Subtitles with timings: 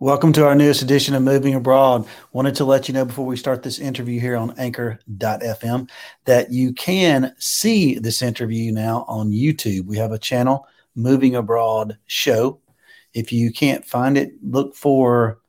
[0.00, 2.06] Welcome to our newest edition of Moving Abroad.
[2.30, 5.90] Wanted to let you know before we start this interview here on anchor.fm
[6.24, 9.86] that you can see this interview now on YouTube.
[9.86, 12.60] We have a channel, Moving Abroad Show.
[13.12, 15.40] If you can't find it, look for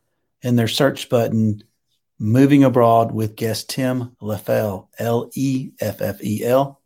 [0.42, 1.62] in their search button
[2.18, 6.82] Moving Abroad with guest Tim Leffel, L E F F E L.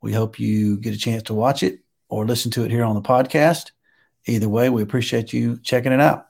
[0.00, 2.94] We hope you get a chance to watch it or listen to it here on
[2.94, 3.72] the podcast.
[4.26, 6.27] Either way, we appreciate you checking it out.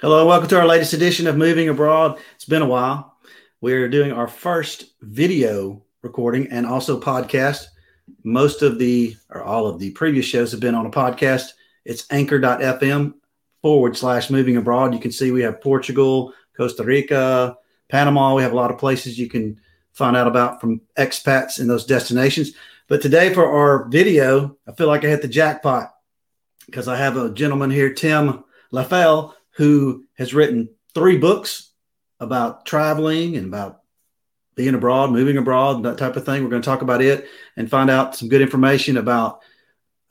[0.00, 2.18] Hello, welcome to our latest edition of Moving Abroad.
[2.34, 3.18] It's been a while.
[3.60, 7.66] We're doing our first video recording and also podcast.
[8.24, 11.50] Most of the, or all of the previous shows have been on a podcast.
[11.84, 13.12] It's anchor.fm
[13.60, 14.94] forward slash moving abroad.
[14.94, 17.58] You can see we have Portugal, Costa Rica,
[17.90, 18.34] Panama.
[18.34, 19.60] We have a lot of places you can
[19.92, 22.52] find out about from expats in those destinations.
[22.88, 25.94] But today for our video, I feel like I hit the jackpot
[26.64, 31.72] because I have a gentleman here, Tim Leffel, who has written three books
[32.18, 33.80] about traveling and about
[34.54, 36.42] being abroad, moving abroad, that type of thing.
[36.42, 39.40] We're going to talk about it and find out some good information about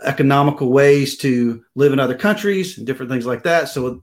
[0.03, 3.69] economical ways to live in other countries and different things like that.
[3.69, 4.01] So,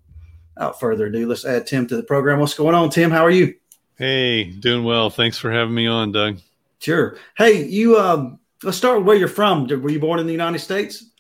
[0.55, 2.39] without further ado, let's add Tim to the program.
[2.39, 3.11] What's going on, Tim?
[3.11, 3.55] How are you?
[3.97, 5.11] Hey, doing well.
[5.11, 6.39] Thanks for having me on, Doug.
[6.79, 7.17] Sure.
[7.37, 7.99] Hey, you.
[7.99, 9.67] Um, let's start with where you're from.
[9.67, 11.11] Were you born in the United States?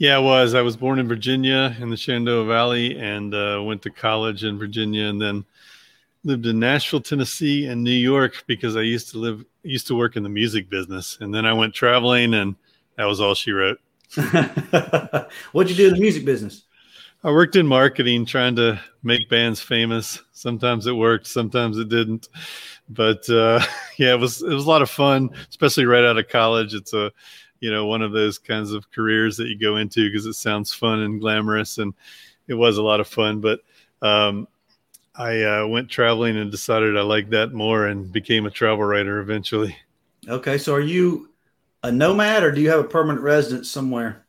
[0.00, 0.54] Yeah, I was.
[0.54, 4.58] I was born in Virginia in the Shenandoah Valley and uh, went to college in
[4.58, 5.44] Virginia and then
[6.24, 10.16] lived in Nashville, Tennessee and New York because I used to live used to work
[10.16, 11.18] in the music business.
[11.20, 12.56] And then I went traveling and
[12.96, 13.78] that was all she wrote.
[15.52, 16.62] What'd you do in the music business?
[17.22, 20.22] I worked in marketing trying to make bands famous.
[20.32, 22.30] Sometimes it worked, sometimes it didn't.
[22.88, 23.60] But uh,
[23.98, 26.72] yeah, it was it was a lot of fun, especially right out of college.
[26.72, 27.12] It's a
[27.60, 30.72] you know one of those kinds of careers that you go into because it sounds
[30.72, 31.94] fun and glamorous and
[32.48, 33.60] it was a lot of fun but
[34.02, 34.48] um,
[35.14, 39.20] i uh, went traveling and decided i liked that more and became a travel writer
[39.20, 39.76] eventually.
[40.28, 41.30] Okay so are you
[41.82, 44.26] a nomad or do you have a permanent residence somewhere?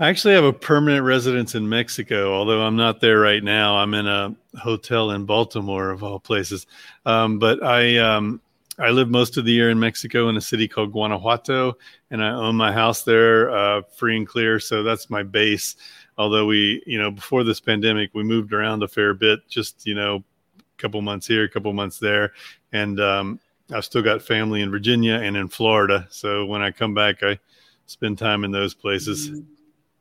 [0.00, 3.76] I actually have a permanent residence in mexico although i'm not there right now.
[3.76, 6.66] I'm in a hotel in baltimore of all places.
[7.06, 8.40] Um, but i um,
[8.78, 11.76] I live most of the year in Mexico in a city called Guanajuato,
[12.10, 14.58] and I own my house there, uh, free and clear.
[14.58, 15.76] So that's my base.
[16.16, 19.94] Although we, you know, before this pandemic, we moved around a fair bit, just you
[19.94, 20.24] know,
[20.58, 22.32] a couple months here, a couple months there,
[22.72, 23.40] and um,
[23.72, 26.06] I've still got family in Virginia and in Florida.
[26.10, 27.38] So when I come back, I
[27.86, 29.42] spend time in those places.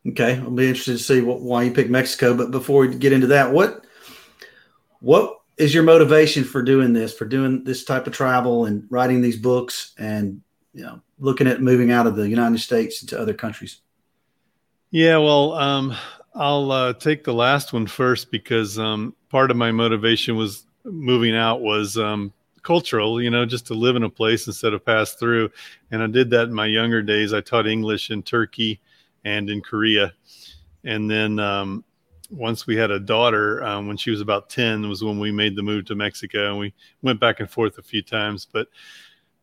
[0.07, 2.35] Okay, I'll be interested to see what, why you picked Mexico.
[2.35, 3.85] But before we get into that, what
[4.99, 9.21] what is your motivation for doing this, for doing this type of travel and writing
[9.21, 10.41] these books and
[10.73, 13.81] you know looking at moving out of the United States into other countries?
[14.89, 15.95] Yeah, well, um,
[16.33, 21.35] I'll uh, take the last one first because um, part of my motivation was moving
[21.35, 22.33] out was um,
[22.63, 25.51] cultural, you know, just to live in a place instead of pass through.
[25.91, 27.33] And I did that in my younger days.
[27.33, 28.81] I taught English in Turkey
[29.23, 30.13] and in Korea.
[30.83, 31.83] And then um,
[32.31, 35.55] once we had a daughter um, when she was about 10 was when we made
[35.55, 38.67] the move to mexico and we went back and forth a few times but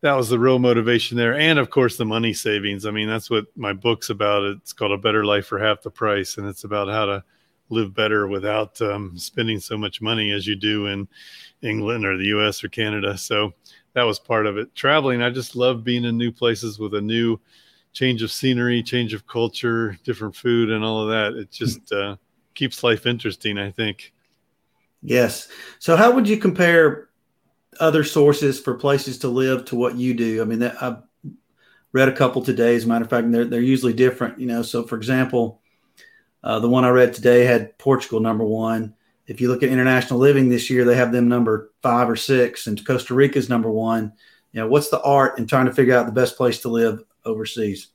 [0.01, 2.85] that was the real motivation there and of course the money savings.
[2.85, 4.43] I mean that's what my book's about.
[4.43, 7.23] It's called a better life for half the price and it's about how to
[7.69, 11.07] live better without um, spending so much money as you do in
[11.61, 13.17] england or the us or canada.
[13.17, 13.53] So
[13.93, 14.73] that was part of it.
[14.73, 17.37] Traveling i just love being in new places with a new
[17.91, 21.37] change of scenery change of culture different food and all of that.
[21.37, 22.15] It just uh,
[22.55, 24.13] keeps life interesting, I think.
[25.01, 25.47] Yes.
[25.79, 27.09] So, how would you compare
[27.79, 30.41] other sources for places to live to what you do?
[30.41, 30.97] I mean, that, I've
[31.93, 32.75] read a couple today.
[32.75, 34.39] As a matter of fact, they're they're usually different.
[34.39, 35.61] You know, so for example,
[36.43, 38.95] uh, the one I read today had Portugal number one.
[39.27, 42.67] If you look at international living this year, they have them number five or six,
[42.67, 44.13] and Costa Rica's number one.
[44.51, 47.03] You know, what's the art in trying to figure out the best place to live
[47.25, 47.89] overseas?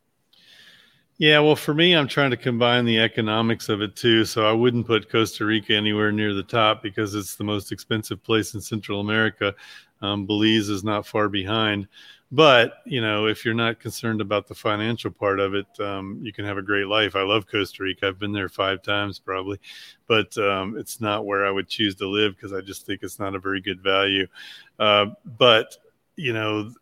[1.18, 4.24] Yeah, well, for me, I'm trying to combine the economics of it too.
[4.24, 8.22] So I wouldn't put Costa Rica anywhere near the top because it's the most expensive
[8.22, 9.54] place in Central America.
[10.02, 11.86] Um, Belize is not far behind.
[12.32, 16.32] But, you know, if you're not concerned about the financial part of it, um, you
[16.32, 17.14] can have a great life.
[17.14, 18.08] I love Costa Rica.
[18.08, 19.60] I've been there five times probably,
[20.08, 23.20] but um, it's not where I would choose to live because I just think it's
[23.20, 24.26] not a very good value.
[24.80, 25.06] Uh,
[25.38, 25.76] but,
[26.16, 26.72] you know,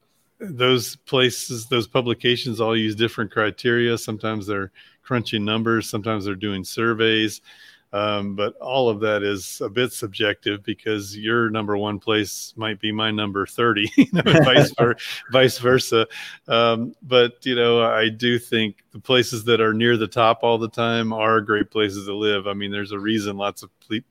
[0.43, 3.97] those places, those publications all use different criteria.
[3.97, 4.73] Sometimes they're
[5.03, 7.41] crunching numbers, sometimes they're doing surveys.
[7.95, 12.81] Um, but all of that is a bit subjective because your number one place might
[12.81, 14.97] be my number 30, you know, vice, ver-
[15.31, 16.07] vice versa.
[16.49, 20.57] Um, but, you know, I do think the places that are near the top all
[20.57, 22.47] the time are great places to live.
[22.47, 23.69] I mean, there's a reason lots of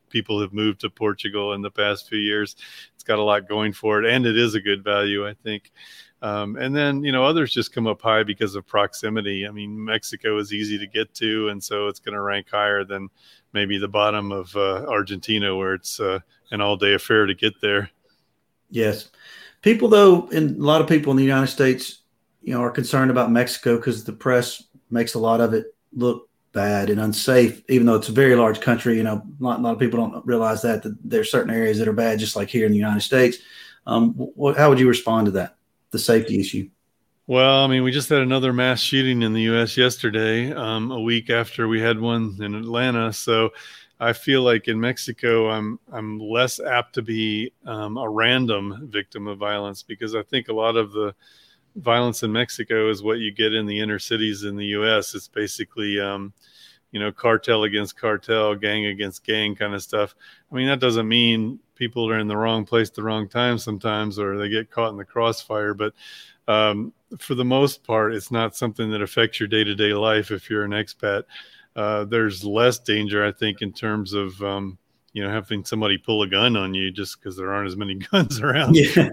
[0.10, 2.56] people have moved to Portugal in the past few years.
[2.94, 5.72] It's got a lot going for it, and it is a good value, I think.
[6.21, 9.47] Um, and then, you know, others just come up high because of proximity.
[9.47, 12.83] I mean, Mexico is easy to get to, and so it's going to rank higher
[12.83, 13.09] than
[13.53, 16.19] maybe the bottom of uh, Argentina, where it's uh,
[16.51, 17.89] an all day affair to get there.
[18.69, 19.09] Yes.
[19.63, 22.01] People, though, and a lot of people in the United States,
[22.44, 26.29] you know, are concerned about Mexico because the press makes a lot of it look
[26.53, 28.97] bad and unsafe, even though it's a very large country.
[28.97, 31.79] You know, a lot, a lot of people don't realize that, that are certain areas
[31.79, 33.38] that are bad, just like here in the United States.
[33.88, 35.56] Um, how would you respond to that?
[35.92, 36.70] The safety issue?
[37.28, 39.78] Well, I mean, we just had another mass shooting in the U.S.
[39.78, 43.14] yesterday, um, a week after we had one in Atlanta.
[43.14, 43.52] So
[44.00, 49.28] I feel like in Mexico, I'm I'm less apt to be um, a random victim
[49.28, 51.14] of violence because I think a lot of the
[51.76, 55.14] violence in Mexico is what you get in the inner cities in the U.S.
[55.14, 56.34] It's basically um,
[56.92, 60.16] you know, cartel against cartel, gang against gang kind of stuff.
[60.52, 64.20] I mean, that doesn't mean people are in the wrong place the wrong time sometimes,
[64.20, 65.74] or they get caught in the crossfire.
[65.74, 65.94] But
[66.48, 70.32] um, for the most part, it's not something that affects your day to day life
[70.32, 71.24] if you're an expat.
[71.76, 74.78] Uh, there's less danger, I think, in terms of um,
[75.13, 77.96] you know having somebody pull a gun on you just because there aren't as many
[78.12, 79.10] guns around yeah.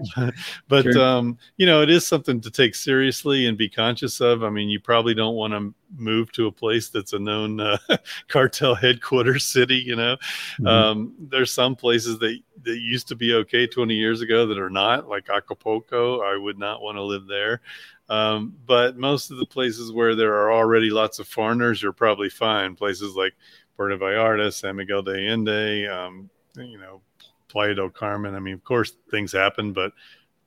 [0.67, 1.01] but sure.
[1.01, 4.69] um, you know it is something to take seriously and be conscious of i mean
[4.69, 7.77] you probably don't want to move to a place that's a known uh,
[8.27, 10.15] cartel headquarters city you know
[10.59, 10.67] mm-hmm.
[10.67, 14.69] um, there's some places that that used to be okay 20 years ago that are
[14.69, 17.61] not like acapulco i would not want to live there
[18.09, 22.29] um, but most of the places where there are already lots of foreigners you're probably
[22.29, 23.35] fine places like
[23.79, 26.99] Puerto Vallarta, San Miguel de Allende, um, you know,
[27.47, 28.35] Playa del Carmen.
[28.35, 29.93] I mean, of course, things happen, but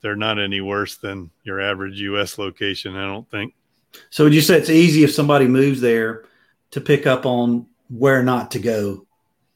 [0.02, 2.37] they're not any worse than your average U.S.
[2.37, 3.55] location, I don't think.
[4.11, 6.26] So, would you say it's easy if somebody moves there
[6.73, 9.06] to pick up on where not to go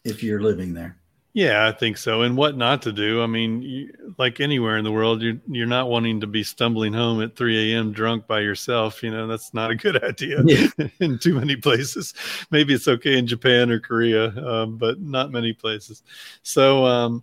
[0.05, 0.96] if you're living there?
[1.36, 2.22] Yeah, I think so.
[2.22, 3.22] And what not to do?
[3.22, 6.94] I mean, you, like anywhere in the world, you're you're not wanting to be stumbling
[6.94, 7.92] home at 3 a.m.
[7.92, 9.02] drunk by yourself.
[9.02, 10.68] You know, that's not a good idea yeah.
[10.98, 12.14] in too many places.
[12.50, 16.02] Maybe it's okay in Japan or Korea, um, but not many places.
[16.42, 17.22] So, um,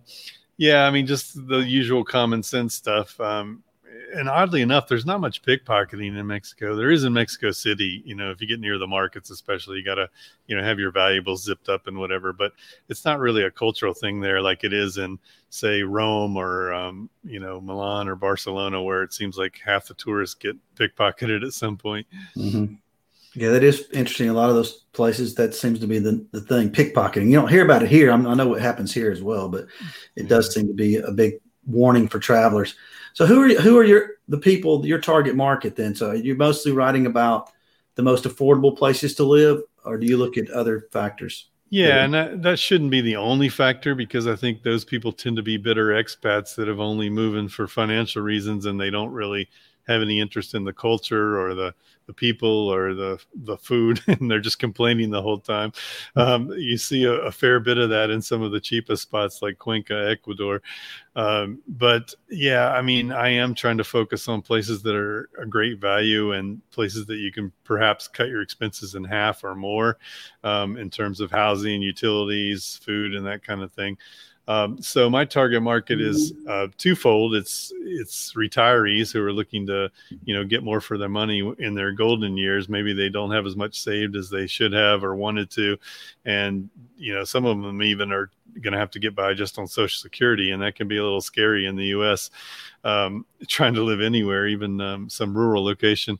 [0.58, 3.18] yeah, I mean, just the usual common sense stuff.
[3.18, 3.64] Um,
[4.14, 6.76] and oddly enough, there's not much pickpocketing in Mexico.
[6.76, 8.02] There is in Mexico City.
[8.04, 10.08] You know, if you get near the markets, especially, you gotta,
[10.46, 12.32] you know, have your valuables zipped up and whatever.
[12.32, 12.52] But
[12.88, 15.18] it's not really a cultural thing there, like it is in,
[15.50, 19.94] say, Rome or, um, you know, Milan or Barcelona, where it seems like half the
[19.94, 22.06] tourists get pickpocketed at some point.
[22.36, 22.74] Mm-hmm.
[23.34, 24.28] Yeah, that is interesting.
[24.28, 27.26] A lot of those places that seems to be the, the thing, pickpocketing.
[27.26, 28.12] You don't hear about it here.
[28.12, 29.66] I'm, i know what happens here as well, but
[30.14, 32.76] it does seem to be a big warning for travelers.
[33.14, 35.94] So who are who are your the people your target market then?
[35.94, 37.50] So you're mostly writing about
[37.94, 41.48] the most affordable places to live, or do you look at other factors?
[41.70, 45.36] Yeah, and that, that shouldn't be the only factor because I think those people tend
[45.36, 49.48] to be bitter expats that have only moved for financial reasons and they don't really
[49.86, 51.74] have any interest in the culture or the
[52.06, 55.72] the people or the the food and they're just complaining the whole time.
[56.16, 59.40] Um, you see a, a, fair bit of that in some of the cheapest spots
[59.40, 60.62] like cuenca ecuador.
[61.16, 65.46] Um, but yeah i mean i am trying to focus on places that are a
[65.46, 69.98] great value and places that you can perhaps cut your expenses in half or more
[70.42, 73.96] um, in terms of housing utilities food and that kind of thing
[74.46, 77.34] um, so my target market is uh, twofold.
[77.34, 79.90] It's it's retirees who are looking to
[80.24, 82.68] you know get more for their money in their golden years.
[82.68, 85.78] Maybe they don't have as much saved as they should have or wanted to,
[86.26, 89.58] and you know some of them even are going to have to get by just
[89.58, 92.30] on Social Security, and that can be a little scary in the U.S.
[92.84, 96.18] Um, trying to live anywhere, even um, some rural location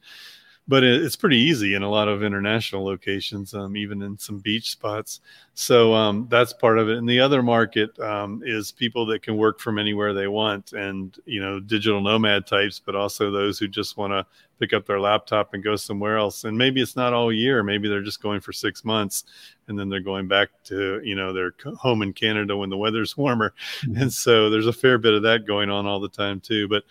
[0.66, 4.71] but it's pretty easy in a lot of international locations, um, even in some beach
[4.71, 5.21] spots.
[5.52, 6.97] So um, that's part of it.
[6.97, 11.14] And the other market um, is people that can work from anywhere they want, and
[11.26, 14.26] you know, digital nomad types, but also those who just want to
[14.59, 16.44] pick up their laptop and go somewhere else.
[16.44, 17.62] And maybe it's not all year.
[17.62, 19.25] Maybe they're just going for six months,
[19.68, 23.18] and then they're going back to you know their home in Canada when the weather's
[23.18, 23.52] warmer.
[23.83, 24.02] Mm-hmm.
[24.02, 26.68] And so there's a fair bit of that going on all the time too.
[26.68, 26.85] But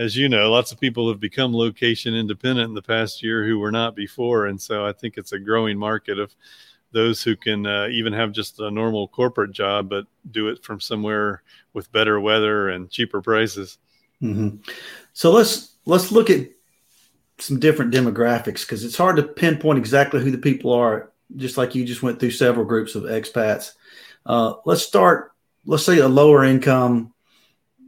[0.00, 3.58] as you know, lots of people have become location independent in the past year who
[3.58, 6.34] were not before, and so I think it's a growing market of
[6.90, 10.80] those who can uh, even have just a normal corporate job, but do it from
[10.80, 11.42] somewhere
[11.74, 13.76] with better weather and cheaper prices.
[14.22, 14.56] Mm-hmm.
[15.12, 16.48] So let's let's look at
[17.38, 21.74] some different demographics because it's hard to pinpoint exactly who the people are just like
[21.74, 23.72] you just went through several groups of expats.
[24.24, 25.32] Uh, let's start.
[25.66, 27.12] Let's say a lower income,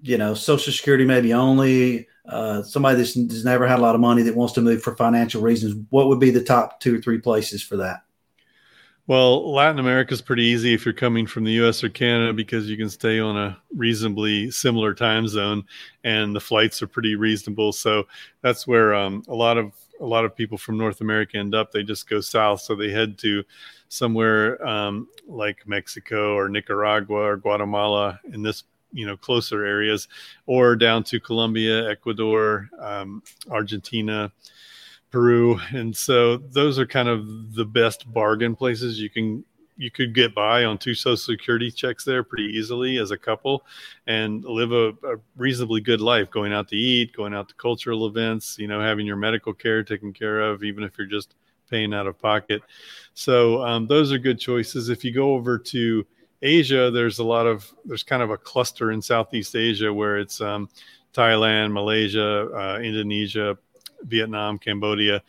[0.02, 2.08] you know, Social Security maybe only.
[2.28, 5.42] Uh, somebody that's, never had a lot of money that wants to move for financial
[5.42, 5.74] reasons.
[5.90, 8.02] What would be the top two or three places for that?
[9.08, 12.70] Well, Latin America is pretty easy if you're coming from the US or Canada because
[12.70, 15.64] you can stay on a reasonably similar time zone
[16.04, 17.72] and the flights are pretty reasonable.
[17.72, 18.04] So
[18.42, 21.70] that's where um, a lot of a lot of people from North America end up.
[21.70, 23.44] They just go south, so they head to
[23.88, 30.08] somewhere um, like Mexico or Nicaragua or Guatemala in this you know closer areas,
[30.46, 34.32] or down to Colombia, Ecuador, um, Argentina.
[35.10, 39.44] Peru, and so those are kind of the best bargain places you can
[39.76, 43.64] you could get by on two social security checks there pretty easily as a couple
[44.06, 48.06] and live a, a, reasonably good life going out to eat going out to cultural
[48.06, 51.34] events you know having your medical care taken care of even if you're just
[51.70, 52.62] paying out of pocket
[53.14, 56.06] so um, those are good choices if you go over to
[56.42, 60.40] asia there's a lot of there's kind of a cluster in southeast asia where it's
[60.40, 60.68] um,
[61.14, 63.56] thailand malaysia uh, indonesia
[64.04, 65.22] Vietnam, Cambodia.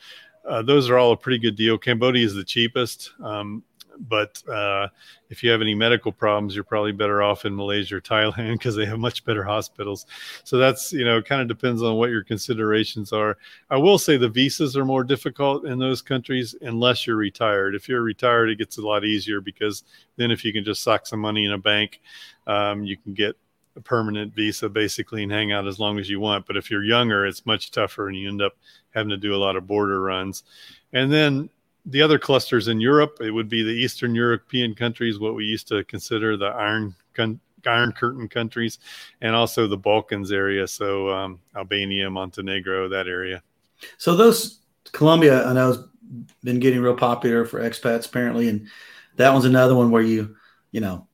[0.47, 1.77] Uh, those are all a pretty good deal.
[1.77, 3.63] Cambodia is the cheapest, um,
[3.99, 4.87] but uh,
[5.29, 8.75] if you have any medical problems, you're probably better off in Malaysia or Thailand because
[8.75, 10.05] they have much better hospitals.
[10.43, 13.37] So that's you know kind of depends on what your considerations are.
[13.69, 17.75] I will say the visas are more difficult in those countries unless you're retired.
[17.75, 19.83] If you're retired, it gets a lot easier because
[20.17, 22.01] then if you can just sock some money in a bank,
[22.47, 23.35] um, you can get
[23.75, 26.45] a permanent visa basically and hang out as long as you want.
[26.45, 28.53] But if you're younger, it's much tougher and you end up
[28.91, 30.43] having to do a lot of border runs.
[30.91, 31.49] And then
[31.85, 35.67] the other clusters in Europe, it would be the Eastern European countries, what we used
[35.69, 36.95] to consider the Iron
[37.65, 38.79] Iron Curtain countries,
[39.21, 40.67] and also the Balkans area.
[40.67, 43.41] So um, Albania, Montenegro, that area.
[43.97, 44.59] So those
[44.91, 45.83] Colombia, I know, has
[46.43, 48.67] been getting real popular for expats apparently, and
[49.15, 50.35] that one's another one where you,
[50.71, 51.07] you know,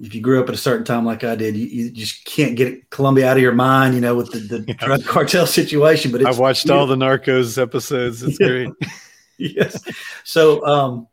[0.00, 2.56] if you grew up at a certain time like I did, you, you just can't
[2.56, 4.74] get Colombia out of your mind, you know, with the, the yeah.
[4.74, 6.10] drug cartel situation.
[6.10, 8.22] But I've watched all the Narcos episodes.
[8.22, 8.46] It's yeah.
[8.46, 8.70] great.
[9.40, 9.82] yes.
[10.24, 11.08] So, um,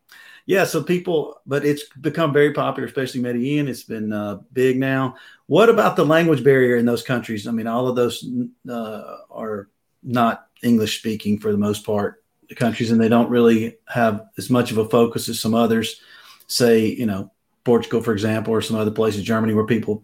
[0.46, 3.68] yeah, so people, but it's become very popular, especially Medellin.
[3.68, 5.16] It's been uh, big now.
[5.46, 7.46] What about the language barrier in those countries?
[7.46, 8.26] I mean, all of those
[8.68, 9.68] uh, are
[10.02, 14.48] not English speaking for the most part, the countries, and they don't really have as
[14.48, 16.00] much of a focus as some others.
[16.46, 17.30] Say, you know,
[17.64, 20.02] Portugal, for example, or some other places, Germany, where people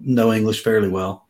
[0.00, 1.23] know English fairly well.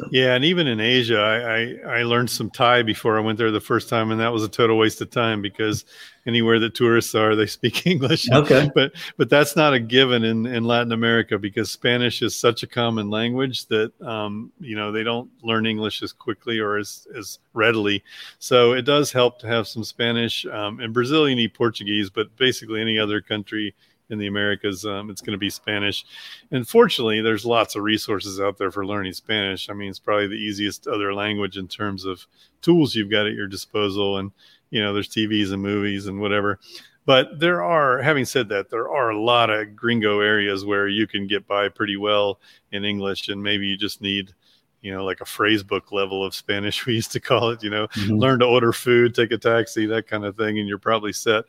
[0.00, 0.08] So.
[0.10, 3.50] Yeah, and even in Asia, I, I, I learned some Thai before I went there
[3.50, 5.84] the first time, and that was a total waste of time because
[6.26, 8.30] anywhere that tourists are, they speak English.
[8.30, 12.62] Okay, but but that's not a given in, in Latin America because Spanish is such
[12.62, 17.06] a common language that um, you know they don't learn English as quickly or as
[17.16, 18.02] as readily.
[18.38, 20.46] So it does help to have some Spanish.
[20.46, 23.74] Um, in Brazil, you need Portuguese, but basically any other country
[24.10, 26.04] in the Americas, um, it's going to be Spanish.
[26.50, 29.70] And fortunately, there's lots of resources out there for learning Spanish.
[29.70, 32.26] I mean, it's probably the easiest other language in terms of
[32.62, 34.18] tools you've got at your disposal.
[34.18, 34.32] And,
[34.70, 36.58] you know, there's TVs and movies and whatever.
[37.06, 41.06] But there are, having said that, there are a lot of gringo areas where you
[41.06, 42.40] can get by pretty well
[42.72, 44.34] in English, and maybe you just need
[44.82, 47.70] you know, like a phrase book level of Spanish, we used to call it, you
[47.70, 48.14] know, mm-hmm.
[48.14, 51.44] learn to order food, take a taxi, that kind of thing, and you're probably set.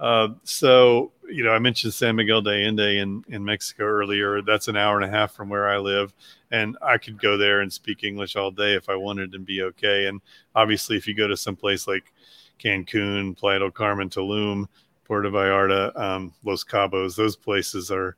[0.00, 4.40] Uh, so, you know, I mentioned San Miguel de Allende in, in Mexico earlier.
[4.40, 6.14] That's an hour and a half from where I live.
[6.50, 9.62] And I could go there and speak English all day if I wanted and be
[9.62, 10.06] okay.
[10.06, 10.22] And
[10.54, 12.12] obviously, if you go to some place like
[12.58, 14.66] Cancun, Playa del Carmen, Tulum,
[15.04, 18.16] Puerto Vallarta, um, Los Cabos, those places are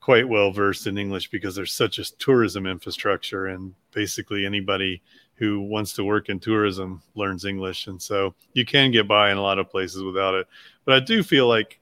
[0.00, 3.46] quite well versed in English because there's such a tourism infrastructure.
[3.46, 5.00] And basically, anybody
[5.36, 7.86] who wants to work in tourism learns English.
[7.86, 10.46] And so you can get by in a lot of places without it.
[10.84, 11.80] But I do feel like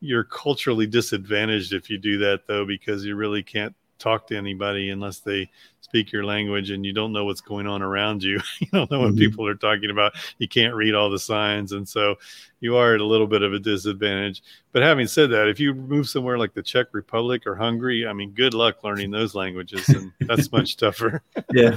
[0.00, 4.90] you're culturally disadvantaged if you do that, though, because you really can't talk to anybody
[4.90, 5.48] unless they
[5.92, 8.40] speak your language and you don't know what's going on around you.
[8.60, 9.18] you don't know what mm-hmm.
[9.18, 10.14] people are talking about.
[10.38, 11.72] You can't read all the signs.
[11.72, 12.14] And so
[12.60, 14.42] you are at a little bit of a disadvantage.
[14.72, 18.14] But having said that, if you move somewhere like the Czech Republic or Hungary, I
[18.14, 19.86] mean, good luck learning those languages.
[19.90, 21.22] And that's much tougher.
[21.52, 21.76] yeah.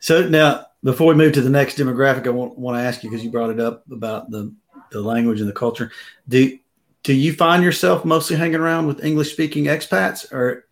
[0.00, 3.08] So now, before we move to the next demographic, I want, want to ask you
[3.08, 4.54] because you brought it up about the,
[4.90, 5.90] the language and the culture.
[6.28, 6.58] Do,
[7.04, 10.63] do you find yourself mostly hanging around with English speaking expats or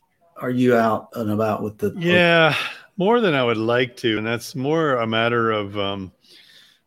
[0.42, 1.94] are you out and about with the?
[1.96, 2.54] Yeah,
[2.96, 6.12] more than I would like to, and that's more a matter of um,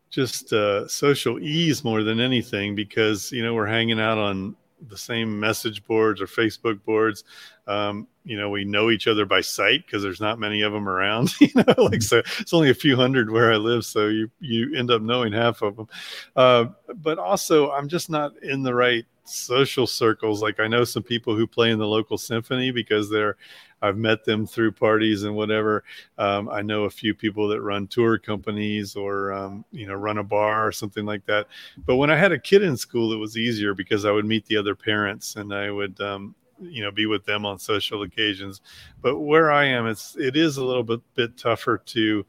[0.09, 4.55] just uh, social ease more than anything because you know we're hanging out on
[4.89, 7.23] the same message boards or Facebook boards.
[7.65, 10.87] Um, you know, we know each other by sight because there's not many of them
[10.87, 11.33] around.
[11.39, 14.75] You know, like so, it's only a few hundred where I live, so you you
[14.75, 15.87] end up knowing half of them.
[16.35, 20.41] Uh, but also, I'm just not in the right social circles.
[20.41, 23.37] Like I know some people who play in the local symphony because they're
[23.81, 25.83] I've met them through parties and whatever.
[26.17, 30.17] Um, I know a few people that run tour companies or um, you know run
[30.17, 31.47] a bar or something like that.
[31.85, 34.45] But when I had a kid in school, it was easier because I would meet
[34.45, 38.61] the other parents and I would um, you know be with them on social occasions.
[39.01, 42.25] But where I am, it's it is a little bit bit tougher to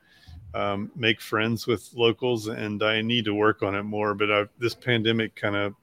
[0.55, 4.15] um, make friends with locals, and I need to work on it more.
[4.15, 5.75] But I've, this pandemic kind of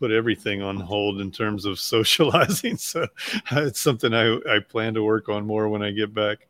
[0.00, 2.76] put everything on hold in terms of socializing.
[2.78, 3.06] So
[3.52, 6.48] it's something I, I plan to work on more when I get back.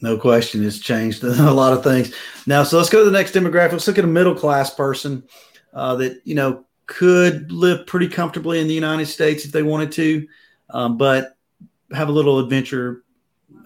[0.00, 2.12] No question, it's changed a lot of things.
[2.46, 3.72] Now, so let's go to the next demographic.
[3.72, 5.22] Let's look at a middle class person
[5.74, 9.92] uh, that you know could live pretty comfortably in the United States if they wanted
[9.92, 10.26] to,
[10.70, 11.36] um, but
[11.92, 13.04] have a little adventure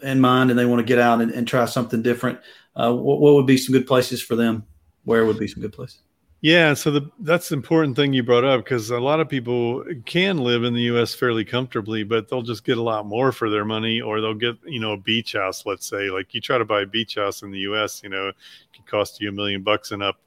[0.02, 2.38] in mind and they want to get out and, and try something different.
[2.74, 4.64] Uh, what, what would be some good places for them?
[5.04, 6.00] Where would be some good places?
[6.42, 9.84] Yeah, so the, that's the important thing you brought up because a lot of people
[10.04, 11.14] can live in the U.S.
[11.14, 14.56] fairly comfortably, but they'll just get a lot more for their money, or they'll get
[14.64, 15.64] you know a beach house.
[15.64, 18.28] Let's say, like you try to buy a beach house in the U.S., you know,
[18.28, 18.36] it
[18.74, 20.20] can cost you a million bucks and up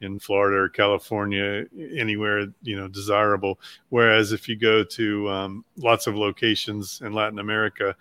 [0.00, 1.64] in Florida or California,
[1.96, 3.60] anywhere you know desirable.
[3.88, 7.94] Whereas if you go to um, lots of locations in Latin America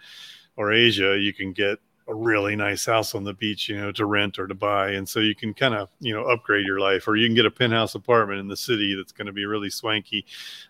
[0.58, 1.80] or Asia, you can get
[2.12, 4.92] a really nice house on the beach, you know, to rent or to buy.
[4.92, 7.46] And so you can kind of, you know, upgrade your life, or you can get
[7.46, 10.26] a penthouse apartment in the city that's going to be really swanky.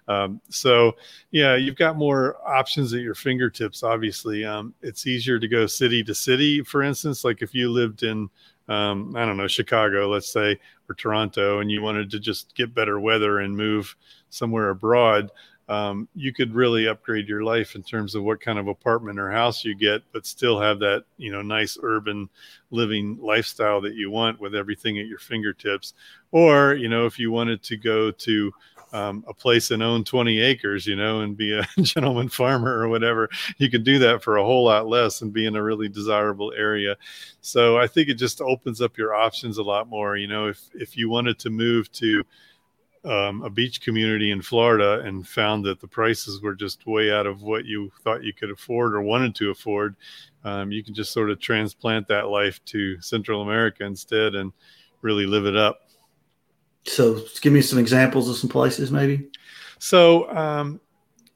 [0.07, 0.95] Um, so,
[1.31, 3.81] yeah, you've got more options at your fingertips.
[3.81, 6.61] Obviously, um, it's easier to go city to city.
[6.61, 8.29] For instance, like if you lived in,
[8.67, 12.75] um, I don't know, Chicago, let's say, or Toronto, and you wanted to just get
[12.75, 13.95] better weather and move
[14.29, 15.31] somewhere abroad
[15.71, 19.31] um, you could really upgrade your life in terms of what kind of apartment or
[19.31, 22.29] house you get, but still have that you know nice urban
[22.71, 25.93] living lifestyle that you want with everything at your fingertips.
[26.33, 28.51] Or you know if you wanted to go to
[28.91, 32.89] um, a place and own 20 acres, you know, and be a gentleman farmer or
[32.89, 35.87] whatever, you could do that for a whole lot less and be in a really
[35.87, 36.97] desirable area.
[37.39, 40.17] So I think it just opens up your options a lot more.
[40.17, 42.25] You know, if if you wanted to move to
[43.03, 47.25] um, a beach community in Florida and found that the prices were just way out
[47.25, 49.95] of what you thought you could afford or wanted to afford,
[50.43, 54.51] um, you can just sort of transplant that life to Central America instead and
[55.01, 55.87] really live it up.
[56.83, 59.29] So, give me some examples of some places, maybe.
[59.77, 60.79] So, um,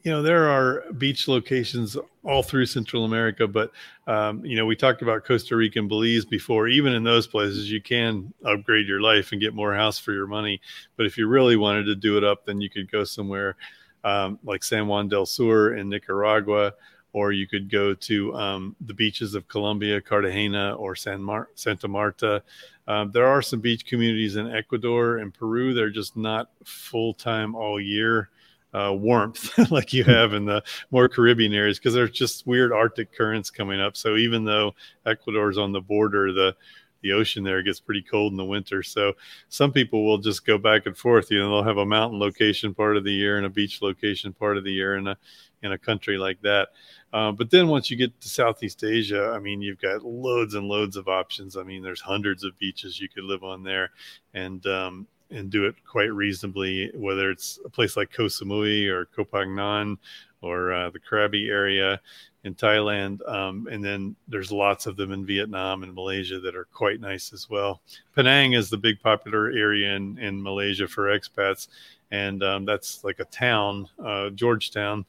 [0.05, 3.71] you know, there are beach locations all through Central America, but
[4.05, 6.67] um, you know, we talked about Costa Rica and Belize before.
[6.67, 10.27] Even in those places, you can upgrade your life and get more house for your
[10.27, 10.61] money.
[10.95, 13.55] But if you really wanted to do it up, then you could go somewhere
[14.03, 16.73] um, like San Juan del Sur in Nicaragua,
[17.11, 21.87] or you could go to um, the beaches of Colombia, Cartagena, or San Mar- Santa
[21.87, 22.43] Marta.
[22.87, 25.73] Um, there are some beach communities in Ecuador and Peru.
[25.73, 28.29] They're just not full time all year
[28.75, 30.61] uh, warmth like you have in the
[30.91, 33.95] more Caribbean areas because there's just weird Arctic currents coming up.
[33.95, 36.55] So even though Ecuador is on the border, the
[37.01, 38.81] the ocean there gets pretty cold in the winter.
[38.81, 39.13] So
[39.47, 41.29] some people will just go back and forth.
[41.29, 44.33] You know, they'll have a mountain location part of the year and a beach location
[44.33, 45.17] part of the year in a
[45.61, 46.69] in a country like that.
[47.13, 50.67] Uh, but then once you get to Southeast Asia, I mean, you've got loads and
[50.67, 51.55] loads of options.
[51.55, 53.91] I mean, there's hundreds of beaches you could live on there,
[54.33, 59.05] and um, and do it quite reasonably, whether it's a place like Koh Samui or
[59.05, 59.97] Koh Phangan
[60.41, 61.99] or uh, the Krabi area
[62.43, 63.27] in Thailand.
[63.27, 67.33] Um, and then there's lots of them in Vietnam and Malaysia that are quite nice
[67.33, 67.81] as well.
[68.15, 71.67] Penang is the big popular area in, in Malaysia for expats.
[72.11, 75.05] And um, that's like a town, uh, Georgetown.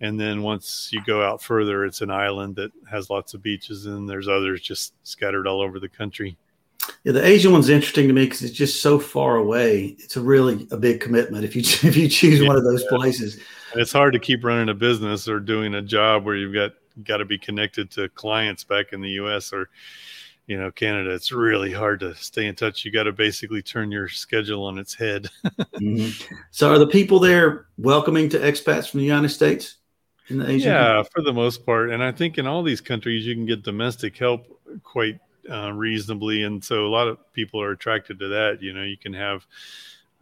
[0.00, 3.86] And then once you go out further, it's an island that has lots of beaches,
[3.86, 6.36] and there's others just scattered all over the country.
[7.04, 9.94] Yeah, the Asian one's interesting to me because it's just so far away.
[9.98, 12.82] It's a really a big commitment if you if you choose yeah, one of those
[12.82, 12.96] yeah.
[12.96, 13.34] places.
[13.72, 16.72] And it's hard to keep running a business or doing a job where you've got
[17.02, 19.52] got to be connected to clients back in the U.S.
[19.52, 19.68] or
[20.46, 21.10] you know Canada.
[21.10, 22.84] It's really hard to stay in touch.
[22.84, 25.28] You got to basically turn your schedule on its head.
[25.44, 26.34] mm-hmm.
[26.52, 29.76] So, are the people there welcoming to expats from the United States?
[30.28, 31.10] In the Asian yeah, country?
[31.14, 34.16] for the most part, and I think in all these countries you can get domestic
[34.16, 34.46] help
[34.82, 38.62] quite uh, reasonably, and so a lot of people are attracted to that.
[38.62, 39.46] You know, you can have,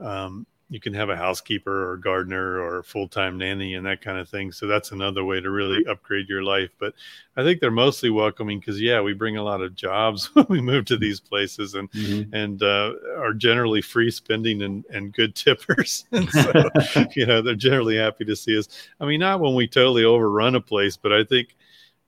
[0.01, 4.19] um, you can have a housekeeper or gardener or full time nanny and that kind
[4.19, 4.53] of thing.
[4.53, 6.71] So that's another way to really upgrade your life.
[6.79, 6.95] But
[7.37, 10.61] I think they're mostly welcoming because yeah, we bring a lot of jobs when we
[10.63, 12.35] move to these places and mm-hmm.
[12.35, 16.07] and uh, are generally free spending and and good tippers.
[16.11, 16.71] and so
[17.15, 18.69] you know they're generally happy to see us.
[18.99, 21.55] I mean, not when we totally overrun a place, but I think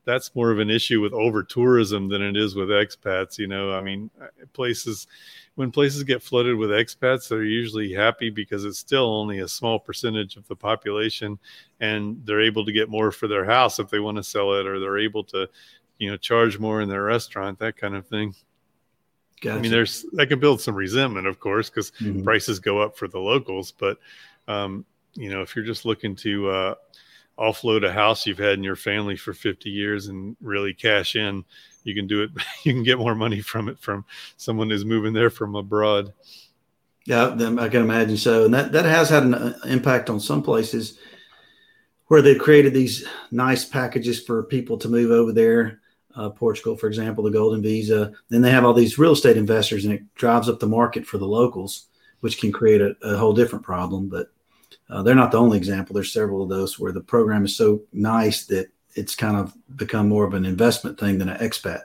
[0.04, 3.38] that's more of an issue with over tourism than it is with expats.
[3.38, 4.10] You know, I mean,
[4.52, 5.06] places
[5.56, 9.78] when places get flooded with expats, they're usually happy because it's still only a small
[9.78, 11.38] percentage of the population,
[11.80, 14.66] and they're able to get more for their house if they want to sell it,
[14.66, 15.48] or they're able to,
[15.98, 18.34] you know, charge more in their restaurant, that kind of thing.
[19.40, 19.58] Gotcha.
[19.58, 22.22] I mean, there's that can build some resentment, of course, because mm-hmm.
[22.24, 23.72] prices go up for the locals.
[23.72, 23.98] But
[24.48, 26.74] um, you know, if you're just looking to uh,
[27.38, 31.44] offload a house you've had in your family for 50 years and really cash in,
[31.82, 32.30] you can do it.
[32.64, 34.04] You can get more money from it from
[34.36, 36.12] someone who's moving there from abroad.
[37.04, 40.42] Yeah, I can imagine so, and that that has had an uh, impact on some
[40.42, 40.98] places
[42.06, 45.80] where they've created these nice packages for people to move over there.
[46.16, 48.12] Uh, Portugal, for example, the Golden Visa.
[48.28, 51.18] Then they have all these real estate investors, and it drives up the market for
[51.18, 51.88] the locals,
[52.20, 54.08] which can create a, a whole different problem.
[54.08, 54.32] But
[54.90, 55.94] uh, they're not the only example.
[55.94, 60.08] There's several of those where the program is so nice that it's kind of become
[60.08, 61.82] more of an investment thing than an expat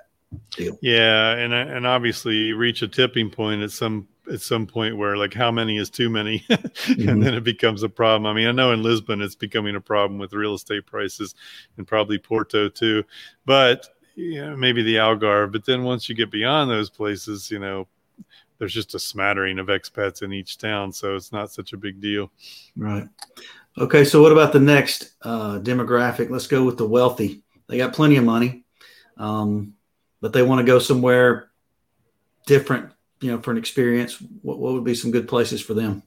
[0.51, 0.77] deal.
[0.81, 5.17] Yeah, and and obviously you reach a tipping point at some at some point where
[5.17, 7.09] like how many is too many mm-hmm.
[7.09, 9.81] and then it becomes a problem i mean i know in lisbon it's becoming a
[9.81, 11.33] problem with real estate prices
[11.77, 13.03] and probably porto too
[13.45, 17.59] but you know, maybe the algarve but then once you get beyond those places you
[17.59, 17.87] know
[18.59, 21.99] there's just a smattering of expats in each town so it's not such a big
[21.99, 22.31] deal
[22.75, 23.07] right
[23.79, 26.29] Okay, so what about the next uh, demographic?
[26.29, 27.43] Let's go with the wealthy.
[27.67, 28.65] They got plenty of money,
[29.15, 29.75] um,
[30.19, 31.49] but they want to go somewhere
[32.45, 32.91] different,
[33.21, 34.17] you know, for an experience.
[34.41, 36.03] What, what would be some good places for them?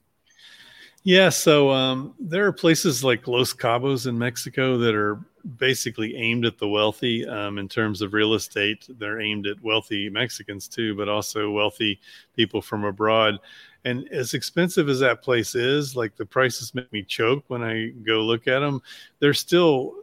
[1.03, 5.21] Yeah, so um, there are places like Los Cabos in Mexico that are
[5.59, 8.87] basically aimed at the wealthy um, in terms of real estate.
[8.99, 12.01] They're aimed at wealthy Mexicans too, but also wealthy
[12.37, 13.39] people from abroad.
[13.85, 17.89] And as expensive as that place is, like the prices make me choke when I
[18.05, 18.81] go look at them.
[19.19, 19.95] They're still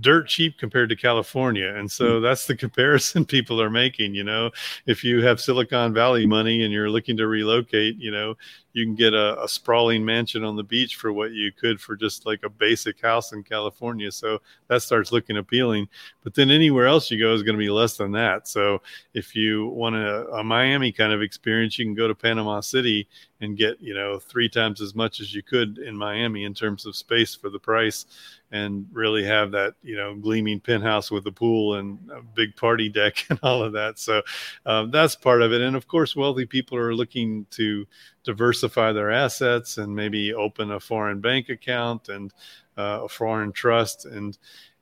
[0.00, 1.74] dirt cheap compared to California.
[1.74, 2.22] And so hmm.
[2.22, 4.14] that's the comparison people are making.
[4.14, 4.50] You know,
[4.86, 8.36] if you have Silicon Valley money and you're looking to relocate, you know,
[8.72, 11.94] you can get a, a, sprawling mansion on the beach for what you could for
[11.94, 14.10] just like a basic house in California.
[14.10, 15.88] So that starts looking appealing.
[16.24, 18.48] But then anywhere else you go is going to be less than that.
[18.48, 18.80] So
[19.14, 23.08] if you want a, a Miami kind of experience, you can go to Panama City
[23.42, 26.86] and get, you know, three times as much as you could in Miami in terms
[26.86, 28.06] of space for the price
[28.52, 32.88] and really have that, you know, gleaming penthouse with a pool and a big party
[32.88, 33.98] deck and all of that.
[33.98, 34.22] So
[34.64, 35.60] um, that's part of it.
[35.60, 37.86] And of course, wealthy people are looking to
[38.24, 42.32] diversify their assets and maybe open a foreign bank account and
[42.76, 44.04] uh, a foreign trust.
[44.06, 44.36] And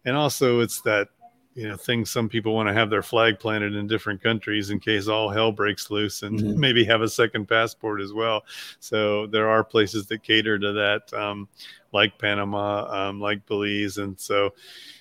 [0.04, 1.08] and also it's that
[1.54, 4.78] you know things some people want to have their flag planted in different countries in
[4.78, 6.60] case all hell breaks loose and mm-hmm.
[6.64, 8.42] maybe have a second passport as well.
[8.78, 11.48] So there are places that cater to that um,
[11.92, 13.98] like panama um, like belize.
[13.98, 14.54] And so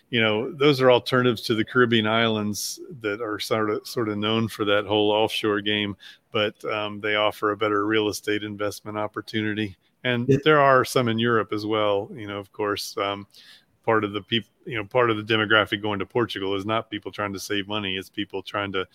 [0.10, 4.18] you know those are alternatives to the caribbean islands that are sort of sort of
[4.18, 5.96] known for that whole offshore game
[6.32, 9.76] but um, they offer a better real estate investment opportunity.
[10.04, 10.38] And yeah.
[10.44, 12.10] there are some in Europe as well.
[12.14, 13.28] You know, of course, um,
[13.84, 16.90] part of the people, you know, part of the demographic going to Portugal is not
[16.90, 18.88] people trying to save money; it's people trying to,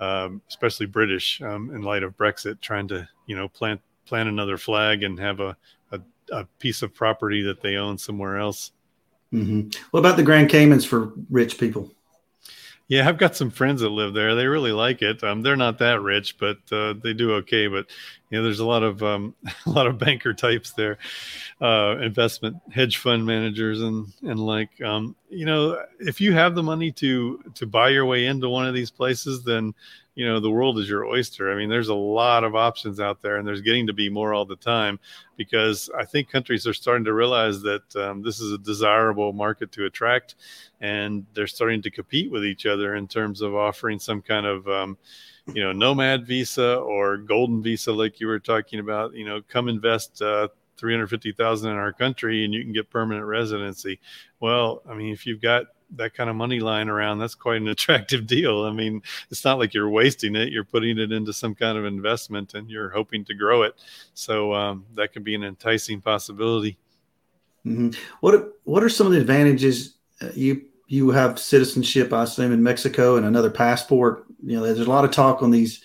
[0.00, 4.58] um, especially British, um, in light of Brexit, trying to, you know, plant plant another
[4.58, 5.56] flag and have a,
[5.92, 8.72] a, a piece of property that they own somewhere else.
[9.32, 9.70] Mm-hmm.
[9.90, 11.93] What about the Grand Caymans for rich people?
[12.88, 14.34] Yeah, I've got some friends that live there.
[14.34, 15.22] They really like it.
[15.24, 17.66] Um, they're not that rich, but uh, they do okay.
[17.66, 17.86] But
[18.34, 19.32] you know, there's a lot of um,
[19.66, 20.98] a lot of banker types there,
[21.60, 26.62] uh, investment hedge fund managers and and like um, you know, if you have the
[26.62, 29.72] money to to buy your way into one of these places, then
[30.16, 31.52] you know the world is your oyster.
[31.52, 34.34] I mean there's a lot of options out there and there's getting to be more
[34.34, 34.98] all the time
[35.36, 39.72] because i think countries are starting to realize that um, this is a desirable market
[39.72, 40.36] to attract
[40.80, 44.68] and they're starting to compete with each other in terms of offering some kind of
[44.68, 44.96] um,
[45.48, 49.68] you know nomad visa or golden visa like you were talking about you know come
[49.68, 54.00] invest uh, 350,000 in our country and you can get permanent residency.
[54.40, 57.68] Well, I mean, if you've got that kind of money lying around, that's quite an
[57.76, 58.64] attractive deal.
[58.64, 61.84] I mean, it's not like you're wasting it; you're putting it into some kind of
[61.84, 63.74] investment, and you're hoping to grow it.
[64.14, 66.78] So um, that could be an enticing possibility.
[67.66, 67.90] Mm-hmm.
[68.20, 72.12] What What are some of the advantages uh, you you have citizenship?
[72.12, 74.23] I assume in Mexico and another passport.
[74.44, 75.82] You know, there's a lot of talk on these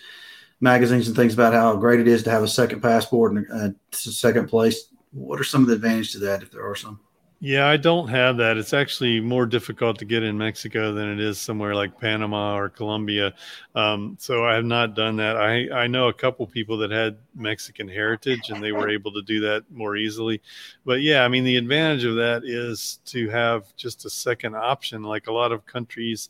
[0.60, 3.74] magazines and things about how great it is to have a second passport and a
[3.93, 4.89] second place.
[5.12, 7.00] What are some of the advantages to that, if there are some?
[7.41, 8.58] Yeah, I don't have that.
[8.58, 12.67] It's actually more difficult to get in Mexico than it is somewhere like Panama or
[12.67, 13.34] Colombia.
[13.76, 15.38] Um, so I have not done that.
[15.38, 19.22] I, I know a couple people that had Mexican heritage and they were able to
[19.22, 20.41] do that more easily.
[20.86, 25.02] But yeah, I mean, the advantage of that is to have just a second option.
[25.02, 26.28] Like a lot of countries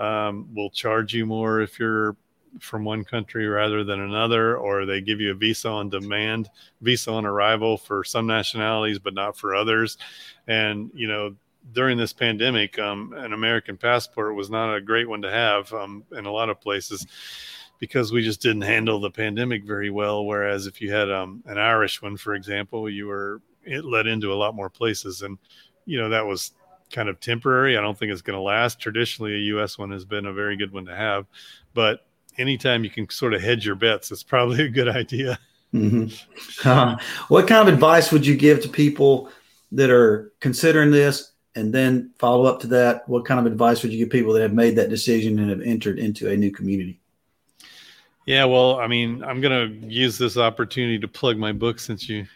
[0.00, 2.16] um, will charge you more if you're
[2.58, 7.10] from one country rather than another, or they give you a visa on demand, visa
[7.12, 9.98] on arrival for some nationalities, but not for others.
[10.48, 11.36] And, you know,
[11.72, 16.02] during this pandemic, um, an American passport was not a great one to have um,
[16.16, 17.06] in a lot of places
[17.78, 20.24] because we just didn't handle the pandemic very well.
[20.24, 24.32] Whereas if you had um, an Irish one, for example, you were it led into
[24.32, 25.22] a lot more places.
[25.22, 25.38] And,
[25.86, 26.52] you know, that was
[26.90, 27.76] kind of temporary.
[27.76, 28.80] I don't think it's going to last.
[28.80, 29.78] Traditionally, a U.S.
[29.78, 31.26] one has been a very good one to have,
[31.74, 32.06] but
[32.38, 35.38] anytime you can sort of hedge your bets, it's probably a good idea.
[35.74, 36.68] Mm-hmm.
[36.68, 36.96] Uh,
[37.28, 39.30] what kind of advice would you give to people
[39.72, 41.32] that are considering this?
[41.56, 44.42] And then follow up to that, what kind of advice would you give people that
[44.42, 46.99] have made that decision and have entered into a new community?
[48.30, 52.08] Yeah, well, I mean, I'm going to use this opportunity to plug my book since
[52.08, 52.28] you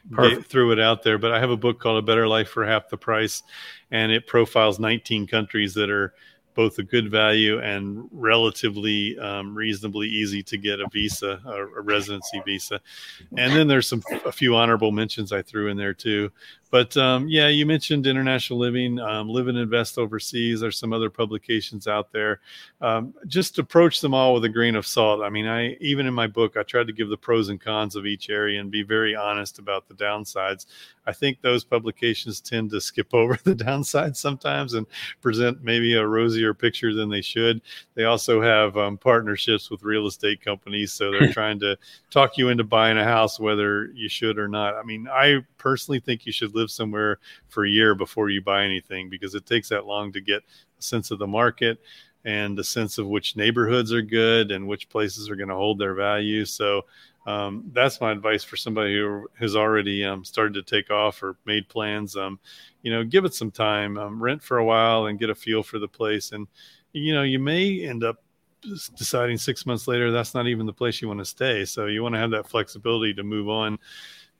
[0.43, 1.19] threw it out there.
[1.19, 3.45] But I have a book called A Better Life for Half the Price,
[3.93, 6.13] and it profiles 19 countries that are
[6.55, 11.81] both a good value and relatively um, reasonably easy to get a visa, a, a,
[11.81, 12.81] residency visa.
[13.37, 16.33] And then there's some a few honorable mentions I threw in there too.
[16.75, 20.59] But um, yeah, you mentioned international living, um, live and invest overseas.
[20.59, 22.41] There's some other publications out there.
[22.81, 25.23] Um, just approach them all with a grain of salt.
[25.23, 27.95] I mean, I even in my book, I tried to give the pros and cons
[27.95, 30.67] of each area and be very honest about the downsides.
[31.07, 34.85] I think those publications tend to skip over the downsides sometimes and
[35.21, 37.61] present maybe a rosier picture than they should.
[37.95, 41.77] They also have um, partnerships with real estate companies, so they're trying to
[42.11, 44.75] talk you into buying a house whether you should or not.
[44.75, 48.65] I mean, I personally think you should live somewhere for a year before you buy
[48.65, 50.43] anything because it takes that long to get
[50.79, 51.81] a sense of the market
[52.25, 55.79] and a sense of which neighborhoods are good and which places are going to hold
[55.79, 56.45] their value.
[56.45, 56.87] So
[57.27, 61.37] um, that's my advice for somebody who has already um, started to take off or
[61.47, 62.17] made plans.
[62.17, 62.39] Um,
[62.83, 65.63] you know, give it some time, um, rent for a while, and get a feel
[65.63, 66.33] for the place.
[66.33, 66.47] And
[66.93, 68.23] you know, you may end up
[68.97, 71.65] deciding six months later that's not even the place you want to stay.
[71.65, 73.79] So you want to have that flexibility to move on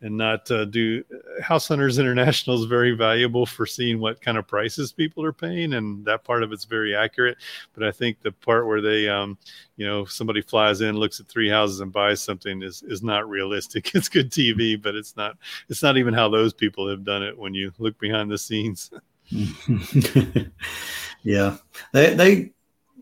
[0.05, 1.03] and not uh, do
[1.41, 5.73] House Hunters International is very valuable for seeing what kind of prices people are paying,
[5.73, 7.39] and that part of it's very accurate.
[7.73, 9.39] But I think the part where they, um,
[9.79, 13.29] you know, somebody flies in, looks at three houses, and buys something is is not
[13.29, 13.93] realistic.
[13.95, 15.39] It's good TV, but it's not.
[15.71, 18.91] It's not even how those people have done it when you look behind the scenes.
[21.23, 21.57] yeah,
[21.93, 22.51] they they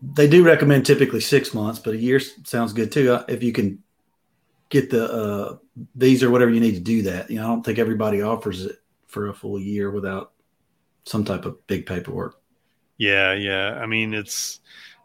[0.01, 3.11] they do recommend typically six months, but a year sounds good too.
[3.11, 3.83] Uh, if you can
[4.73, 5.57] get the uh,
[5.95, 7.29] visa or whatever you need to do that.
[7.29, 10.31] You know, I don't think everybody offers it for a full year without
[11.05, 12.41] some type of big paperwork.
[12.97, 13.79] Yeah, yeah.
[13.79, 14.61] I mean, it's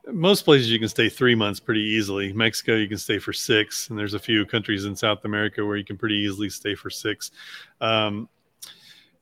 [0.06, 2.32] most places you can stay three months pretty easily.
[2.32, 5.76] Mexico, you can stay for six, and there's a few countries in South America where
[5.76, 7.30] you can pretty easily stay for six.
[7.82, 8.26] Um,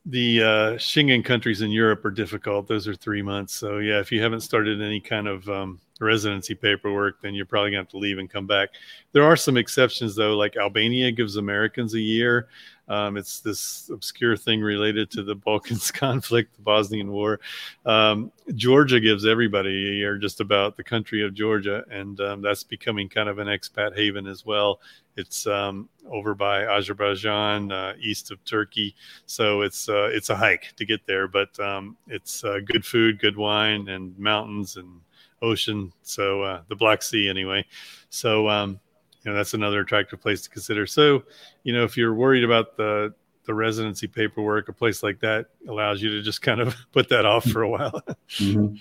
[0.09, 2.69] the uh, Schengen countries in Europe are difficult.
[2.69, 3.55] Those are three months.
[3.55, 7.73] So yeah, if you haven't started any kind of um, residency paperwork, then you're probably
[7.73, 8.69] going to have to leave and come back.
[9.11, 12.49] There are some exceptions though, like Albania gives Americans a year.
[12.89, 17.41] Um, it's this obscure thing related to the Balkans conflict, the Bosnian War.
[17.85, 22.63] Um, Georgia gives everybody a year, just about the country of Georgia, and um, that's
[22.63, 24.81] becoming kind of an expat haven as well.
[25.17, 28.95] It's um, over by Azerbaijan, uh, east of Turkey,
[29.25, 33.19] so it's uh, it's a hike to get there, but um, it's uh, good food,
[33.19, 35.01] good wine, and mountains and
[35.43, 35.93] ocean.
[36.03, 37.65] So uh, the Black Sea, anyway.
[38.11, 38.79] So um,
[39.27, 40.87] you know that's another attractive place to consider.
[40.87, 41.25] So
[41.65, 43.13] you know if you're worried about the
[43.45, 47.27] the residency paperwork, a place like that allows you to just kind of put that
[47.27, 48.03] off for a while.
[48.31, 48.77] mm-hmm.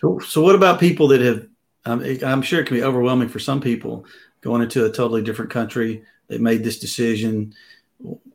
[0.00, 1.46] so, so, what about people that have?
[1.84, 4.06] Um, I'm sure it can be overwhelming for some people
[4.40, 6.02] going into a totally different country.
[6.26, 7.54] They made this decision.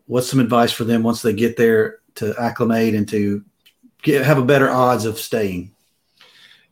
[0.05, 3.43] What's some advice for them once they get there to acclimate and to
[4.01, 5.75] get, have a better odds of staying?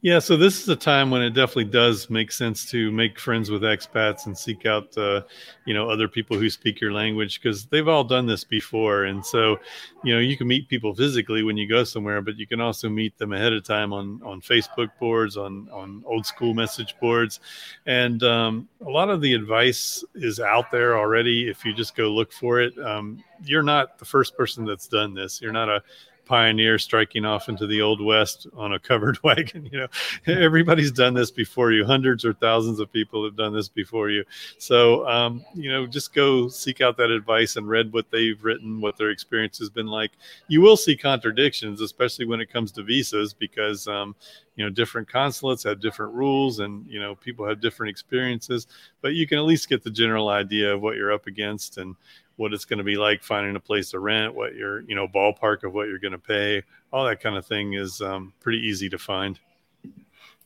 [0.02, 3.52] Yeah, so this is a time when it definitely does make sense to make friends
[3.52, 5.24] with expats and seek out, uh,
[5.66, 9.04] you know, other people who speak your language because they've all done this before.
[9.04, 9.60] And so,
[10.06, 12.88] you know, you can meet people physically when you go somewhere, but you can also
[12.88, 17.42] meet them ahead of time on on Facebook boards, on on old school message boards,
[17.86, 21.50] and um, a lot of the advice is out there already.
[21.50, 25.14] If you just go look for it, um, you're not the first person that's done
[25.14, 25.42] this.
[25.42, 25.84] You're not a
[26.30, 29.68] pioneer striking off into the old west on a covered wagon.
[29.72, 29.88] You know,
[30.28, 31.84] everybody's done this before you.
[31.84, 34.24] Hundreds or thousands of people have done this before you.
[34.60, 38.80] So, um, you know, just go seek out that advice and read what they've written,
[38.80, 40.12] what their experience has been like.
[40.48, 44.15] You will see contradictions, especially when it comes to visas, because um,
[44.56, 48.68] you know different consulates have different rules and you know people have different experiences
[49.02, 51.96] but you can at least get the general idea of what you're up against and
[52.39, 55.08] what it's going to be like finding a place to rent what your you know
[55.08, 56.63] ballpark of what you're going to pay.
[56.91, 59.38] All that kind of thing is um, pretty easy to find.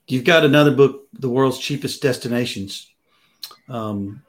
[0.07, 2.91] You've got another book the world's cheapest destinations.
[3.69, 4.23] Um,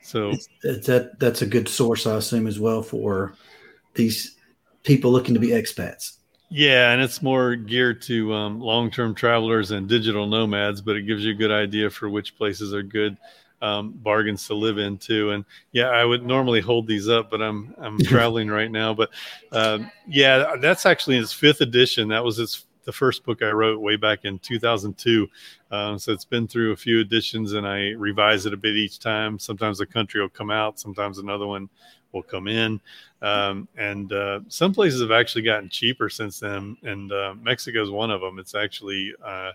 [0.00, 3.34] so it's, it's that that's a good source i assume as well for
[3.94, 4.36] these
[4.84, 6.18] people looking to be expats.
[6.52, 11.24] Yeah, and it's more geared to um, long-term travelers and digital nomads, but it gives
[11.24, 13.16] you a good idea for which places are good
[13.62, 15.30] um, bargains to live in too.
[15.30, 18.94] And yeah, I would normally hold these up, but I'm I'm traveling right now.
[18.94, 19.10] But
[19.52, 22.08] uh, yeah, that's actually its fifth edition.
[22.08, 25.28] That was its the first book I wrote way back in 2002.
[25.70, 28.98] Um, so it's been through a few editions, and I revise it a bit each
[28.98, 29.38] time.
[29.38, 31.68] Sometimes a country will come out, sometimes another one
[32.12, 32.80] will come in.
[33.22, 37.90] Um, and uh, some places have actually gotten cheaper since then, and uh, Mexico is
[37.90, 38.38] one of them.
[38.38, 39.52] It's actually uh,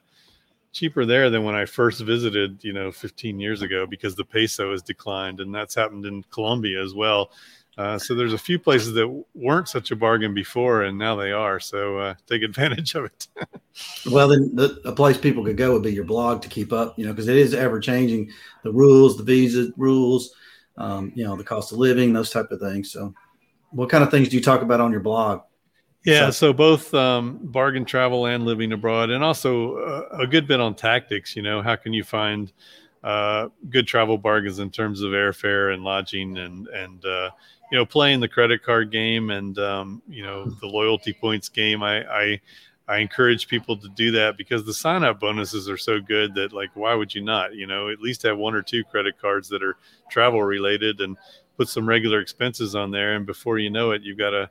[0.76, 4.72] cheaper there than when I first visited, you know, 15 years ago because the peso
[4.72, 7.32] has declined, and that's happened in Colombia as well.
[7.78, 11.32] Uh, so there's a few places that weren't such a bargain before, and now they
[11.32, 11.60] are.
[11.60, 13.28] So uh, take advantage of it.
[14.12, 16.98] well, then the, a place people could go would be your blog to keep up,
[17.00, 18.32] you know, because it is ever changing.
[18.64, 20.34] The rules, the visa rules,
[20.78, 22.92] um, you know, the cost of living, those type of things.
[22.92, 23.14] So
[23.72, 25.42] what kind of things do you talk about on your blog?
[26.06, 30.48] Yeah, so, so both um, bargain travel and living abroad, and also uh, a good
[30.48, 31.36] bit on tactics.
[31.36, 32.52] You know, how can you find
[33.04, 37.32] uh, good travel bargains in terms of airfare and lodging, and and uh,
[37.72, 41.82] you know, playing the credit card game and um, you know the loyalty points game.
[41.82, 42.42] I, I
[42.88, 46.54] I encourage people to do that because the sign up bonuses are so good that
[46.54, 47.56] like why would you not?
[47.56, 49.78] You know, at least have one or two credit cards that are
[50.10, 51.18] travel related and
[51.58, 54.50] put some regular expenses on there, and before you know it, you've got a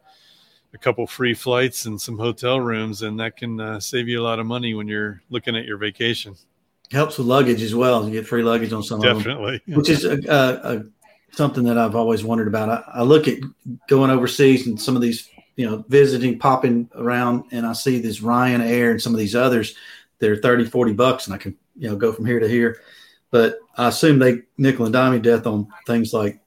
[0.75, 4.25] a couple free flights and some hotel rooms, and that can uh, save you a
[4.25, 6.35] lot of money when you're looking at your vacation.
[6.91, 8.05] Helps with luggage as well.
[8.05, 10.85] You get free luggage on some definitely, them, which is a, a, a,
[11.31, 12.69] something that I've always wondered about.
[12.69, 13.39] I, I, look at
[13.89, 18.21] going overseas and some of these, you know, visiting, popping around, and I see this
[18.21, 19.75] Ryanair and some of these others.
[20.19, 22.81] They're 30, 40 bucks, and I can, you know, go from here to here.
[23.31, 26.41] But I assume they nickel and dime you death on things like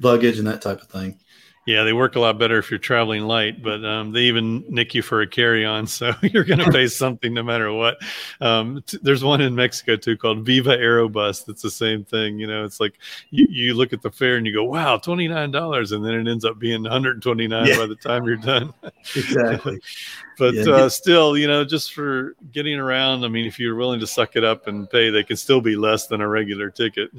[0.00, 1.18] luggage and that type of thing.
[1.66, 4.94] Yeah, they work a lot better if you're traveling light, but um, they even nick
[4.94, 7.96] you for a carry-on, so you're going to pay something no matter what.
[8.40, 11.44] Um, t- there's one in Mexico too called Viva Aerobus.
[11.46, 12.38] That's the same thing.
[12.38, 12.98] You know, it's like
[13.30, 16.14] you, you look at the fare and you go, "Wow, twenty nine dollars," and then
[16.14, 17.76] it ends up being 129 yeah.
[17.76, 18.72] by the time you're done.
[19.16, 19.80] exactly.
[20.38, 20.70] but yeah.
[20.70, 24.36] uh, still, you know, just for getting around, I mean, if you're willing to suck
[24.36, 27.14] it up and pay, they can still be less than a regular ticket.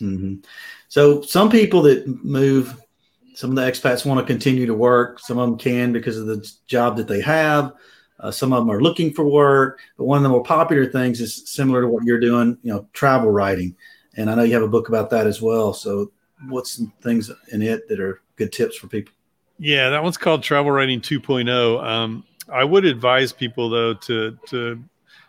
[0.00, 0.36] Mm-hmm.
[0.88, 2.80] So some people that move
[3.36, 5.20] some of the expats want to continue to work.
[5.20, 7.74] Some of them can because of the job that they have.
[8.18, 9.78] Uh, some of them are looking for work.
[9.98, 12.88] But one of the more popular things is similar to what you're doing, you know,
[12.94, 13.76] travel writing.
[14.16, 15.74] And I know you have a book about that as well.
[15.74, 16.10] So,
[16.48, 19.12] what's some things in it that are good tips for people?
[19.58, 21.84] Yeah, that one's called Travel Writing 2.0.
[21.84, 24.82] Um, I would advise people though to to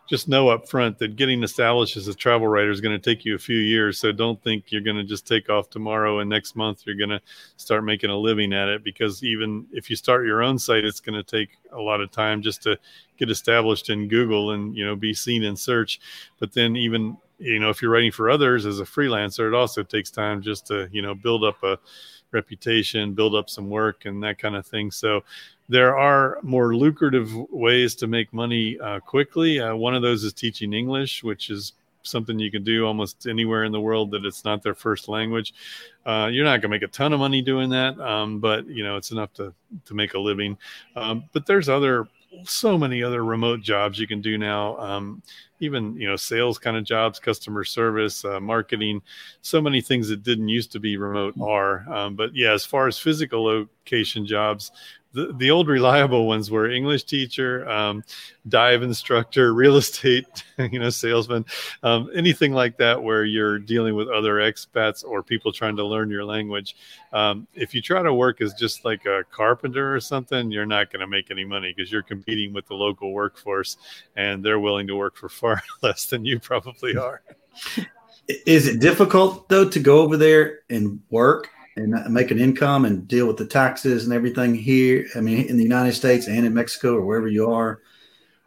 [0.08, 3.26] just know up front that getting established as a travel writer is going to take
[3.26, 4.00] you a few years.
[4.00, 7.10] So don't think you're going to just take off tomorrow and next month you're going
[7.10, 7.22] to
[7.58, 11.02] start making a living at it because even if you start your own site, it's
[11.02, 12.78] going to take a lot of time just to
[13.18, 16.00] get established in Google and, you know, be seen in search.
[16.40, 19.84] But then even, you know, if you're writing for others as a freelancer, it also
[19.84, 21.78] takes time just to, you know, build up a
[22.32, 24.92] reputation, build up some work and that kind of thing.
[24.92, 25.24] So
[25.70, 29.60] there are more lucrative ways to make money uh, quickly.
[29.60, 33.66] Uh, one of those is teaching English, which is something you can do almost anywhere
[33.66, 35.54] in the world that it's not their first language.
[36.06, 38.84] Uh, you're not going to make a ton of money doing that, um, but you
[38.84, 39.54] know it's enough to
[39.86, 40.58] to make a living.
[40.96, 42.08] Um, but there's other
[42.44, 44.78] so many other remote jobs you can do now.
[44.78, 45.22] Um,
[45.60, 49.02] even you know sales kind of jobs, customer service, uh, marketing,
[49.42, 51.88] so many things that didn't used to be remote are.
[51.92, 54.72] Um, but yeah, as far as physical location jobs,
[55.18, 58.04] the, the old reliable ones were English teacher, um,
[58.50, 60.28] dive instructor, real estate,
[60.60, 61.44] you know, salesman,
[61.82, 66.12] um, anything like that, where you're dealing with other expats or people trying to learn
[66.12, 66.76] your language.
[67.14, 70.92] Um, if you try to work as just like a carpenter or something, you're not
[70.92, 73.78] going to make any money because you're competing with the local workforce
[74.16, 77.24] and they're willing to work for far less than you probably are.
[78.46, 83.08] Is it difficult though to go over there and work and make an income and
[83.08, 85.06] deal with the taxes and everything here?
[85.16, 87.82] I mean, in the United States and in Mexico or wherever you are.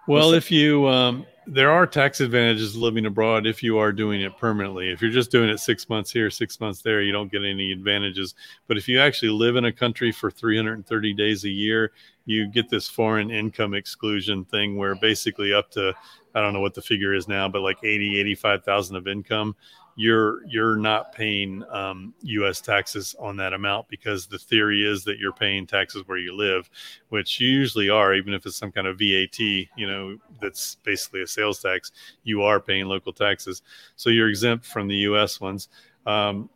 [0.07, 4.37] Well, if you um, there are tax advantages living abroad if you are doing it
[4.39, 4.91] permanently.
[4.91, 7.73] If you're just doing it six months here, six months there, you don't get any
[7.73, 8.35] advantages.
[8.69, 11.93] But if you actually live in a country for 330 days a year,
[12.25, 15.93] you get this foreign income exclusion thing where basically up to
[16.35, 19.57] I don't know what the figure is now, but like 80, 85,000 of income,
[20.01, 22.63] you're you're not paying um, U.S.
[22.63, 26.71] taxes on that amount because the theory is that you're paying taxes where you live,
[27.11, 31.21] which you usually are, even if it's some kind of VAT, you know, that's basically
[31.21, 31.93] a sales tax.
[32.23, 33.61] You are paying local taxes,
[33.97, 35.39] so you're exempt from the U.S.
[35.39, 35.69] ones.
[36.07, 36.49] Um,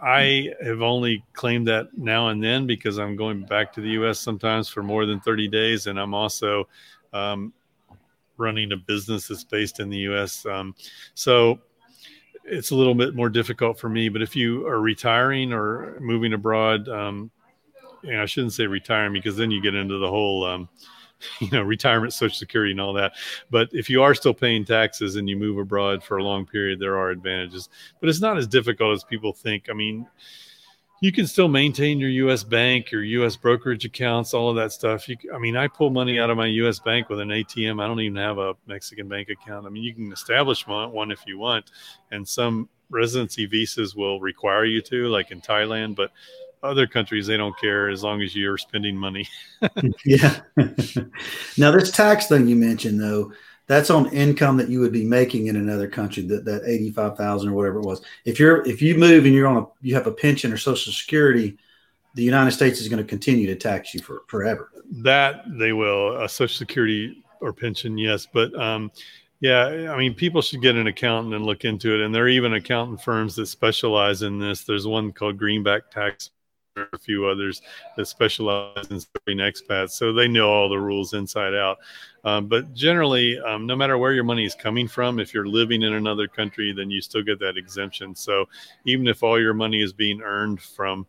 [0.00, 4.18] I have only claimed that now and then because I'm going back to the U.S.
[4.18, 6.66] sometimes for more than 30 days, and I'm also
[7.12, 7.52] um,
[8.38, 10.46] running a business that's based in the U.S.
[10.46, 10.74] Um,
[11.12, 11.60] so
[12.46, 14.08] it's a little bit more difficult for me.
[14.08, 17.30] But if you are retiring or moving abroad, um,
[18.02, 20.68] and I shouldn't say retiring because then you get into the whole, um,
[21.40, 23.12] you know, retirement, Social Security, and all that.
[23.50, 26.78] But if you are still paying taxes and you move abroad for a long period,
[26.78, 27.68] there are advantages.
[28.00, 29.68] But it's not as difficult as people think.
[29.70, 30.06] I mean,
[31.00, 32.42] you can still maintain your U.S.
[32.42, 33.36] bank, your U.S.
[33.36, 35.08] brokerage accounts, all of that stuff.
[35.08, 36.78] You, I mean, I pull money out of my U.S.
[36.78, 37.82] bank with an ATM.
[37.82, 39.66] I don't even have a Mexican bank account.
[39.66, 41.70] I mean, you can establish one if you want,
[42.10, 46.12] and some residency visas will require you to, like in Thailand, but
[46.62, 49.28] other countries they don't care as long as you're spending money.
[50.04, 50.40] yeah.
[51.58, 53.32] now, this tax thing you mentioned, though,
[53.66, 57.52] that's on income that you would be making in another country that that 85,000 or
[57.52, 58.02] whatever it was.
[58.24, 60.92] If you're if you move and you're on a you have a pension or social
[60.92, 61.56] security,
[62.14, 64.70] the United States is going to continue to tax you for forever.
[64.90, 68.90] That they will a social security or pension, yes, but um
[69.40, 72.00] yeah, I mean, people should get an accountant and look into it.
[72.00, 74.64] And there are even accountant firms that specialize in this.
[74.64, 76.30] There's one called Greenback Tax
[76.76, 77.62] a few others
[77.96, 81.78] that specialize in serving expats, so they know all the rules inside out.
[82.24, 85.82] Um, but generally, um, no matter where your money is coming from, if you're living
[85.82, 88.14] in another country, then you still get that exemption.
[88.14, 88.46] So
[88.84, 91.06] even if all your money is being earned from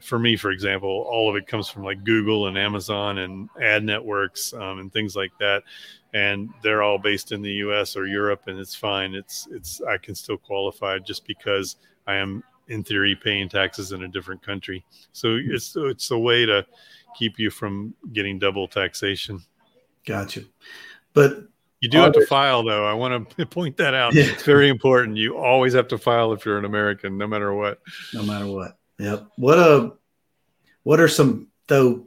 [0.00, 3.84] for me, for example, all of it comes from like Google and Amazon and ad
[3.84, 5.62] networks um, and things like that,
[6.12, 7.96] and they're all based in the U.S.
[7.96, 9.14] or Europe, and it's fine.
[9.14, 11.76] It's it's I can still qualify just because
[12.06, 14.84] I am in theory paying taxes in a different country.
[15.12, 16.66] So it's it's a way to
[17.16, 19.40] keep you from getting double taxation.
[20.06, 20.42] Gotcha.
[21.14, 21.44] But
[21.80, 22.86] you do have to file though.
[22.86, 24.14] I want to point that out.
[24.14, 24.24] Yeah.
[24.24, 25.16] It's very important.
[25.16, 27.80] You always have to file if you're an American, no matter what.
[28.14, 28.78] No matter what.
[28.98, 29.26] Yep.
[29.36, 29.90] What a uh,
[30.84, 32.06] what are some though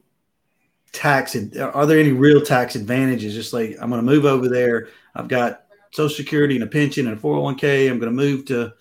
[0.91, 3.33] tax and are there any real tax advantages?
[3.33, 4.89] Just like I'm gonna move over there.
[5.13, 7.89] I've got social security and a pension and a 401k.
[7.89, 8.73] I'm gonna move to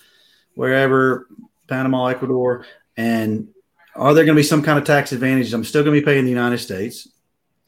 [0.54, 1.28] wherever
[1.66, 3.48] Panama, Ecuador, and
[3.96, 5.54] are there going to be some kind of tax advantages?
[5.54, 7.08] I'm still going to be paying the United States,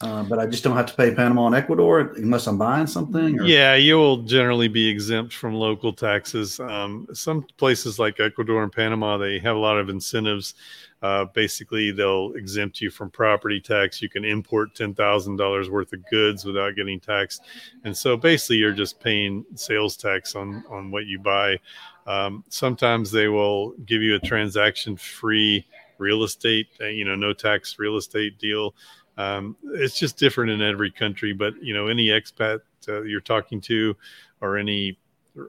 [0.01, 3.39] uh, but I just don't have to pay Panama and Ecuador unless I'm buying something.
[3.39, 3.43] Or?
[3.43, 6.59] Yeah, you will generally be exempt from local taxes.
[6.59, 10.53] Um, some places like Ecuador and Panama, they have a lot of incentives.
[11.01, 14.01] Uh, basically, they'll exempt you from property tax.
[14.01, 17.43] You can import ten thousand dollars worth of goods without getting taxed,
[17.83, 21.59] and so basically, you're just paying sales tax on on what you buy.
[22.07, 25.65] Um, sometimes they will give you a transaction free
[25.97, 28.73] real estate, uh, you know, no tax real estate deal.
[29.17, 33.59] Um, it's just different in every country, but you know, any expat uh, you're talking
[33.61, 33.95] to
[34.41, 34.97] or any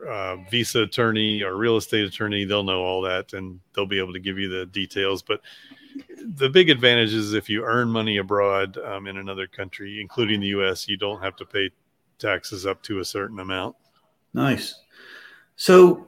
[0.07, 4.13] uh, visa attorney or real estate attorney, they'll know all that and they'll be able
[4.13, 5.23] to give you the details.
[5.23, 5.41] But
[6.25, 10.49] the big advantage is if you earn money abroad um, in another country, including the
[10.49, 11.71] U.S., you don't have to pay
[12.19, 13.77] taxes up to a certain amount.
[14.35, 14.83] Nice.
[15.57, 16.08] So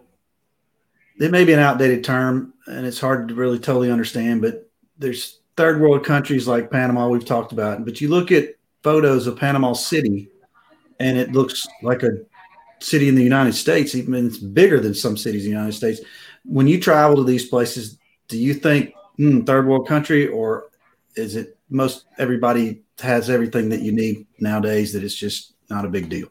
[1.20, 5.40] it may be an outdated term and it's hard to really totally understand, but there's
[5.56, 9.74] third world countries like Panama we've talked about, but you look at photos of Panama
[9.74, 10.30] City
[10.98, 12.10] and it looks like a
[12.80, 16.00] city in the United States, even it's bigger than some cities in the United States.
[16.44, 17.98] When you travel to these places,
[18.28, 20.70] do you think hmm, third world country or
[21.16, 25.88] is it most everybody has everything that you need nowadays that it's just not a
[25.88, 26.28] big deal?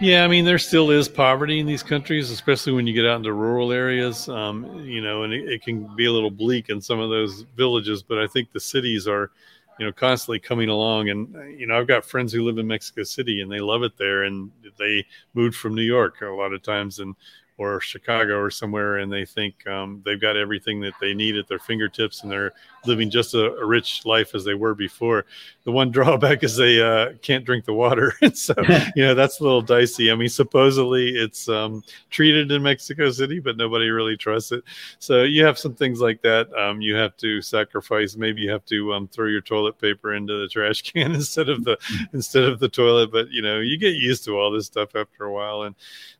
[0.00, 3.16] Yeah, I mean, there still is poverty in these countries, especially when you get out
[3.16, 4.28] into rural areas.
[4.28, 7.42] Um, you know, and it, it, can be a little bleak in some of those
[7.56, 8.02] villages.
[8.02, 9.30] But I think the cities are,
[9.78, 11.10] you know, constantly coming along.
[11.10, 13.96] And you know, I've got friends who live in Mexico City, and they love it
[13.96, 14.24] there.
[14.24, 17.14] And they moved from New York a lot of times, and
[17.56, 21.46] or Chicago or somewhere, and they think um, they've got everything that they need at
[21.46, 22.52] their fingertips, and they're
[22.86, 25.24] living just a, a, rich life as they were before.
[25.64, 28.54] The one drawback is they uh, can't drink the water, and so
[28.96, 30.10] you know that's a little dicey.
[30.10, 34.64] I mean, supposedly it's um, treated in Mexico City, but nobody really trusts it.
[34.98, 36.52] So you have some things like that.
[36.54, 38.16] Um, you have to sacrifice.
[38.16, 41.64] Maybe you have to um, throw your toilet paper into the trash can instead of
[41.64, 41.78] the
[42.12, 43.12] instead of the toilet.
[43.12, 45.74] But you know, you get used to all this stuff after a while, and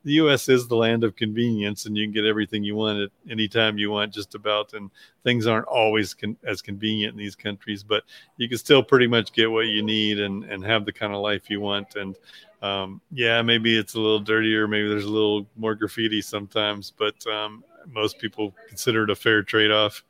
[0.05, 0.49] the U.S.
[0.49, 3.79] is the land of convenience, and you can get everything you want at any time
[3.79, 4.75] you want, just about.
[4.75, 4.91] And
[5.25, 8.05] things aren't always con- as convenient in these countries, but
[8.37, 11.21] you can still pretty much get what you need and and have the kind of
[11.21, 11.97] life you want.
[11.97, 12.17] And
[12.63, 17.15] um, yeah, maybe it's a little dirtier, maybe there's a little more graffiti sometimes, but
[17.27, 20.03] um, most people consider it a fair trade-off.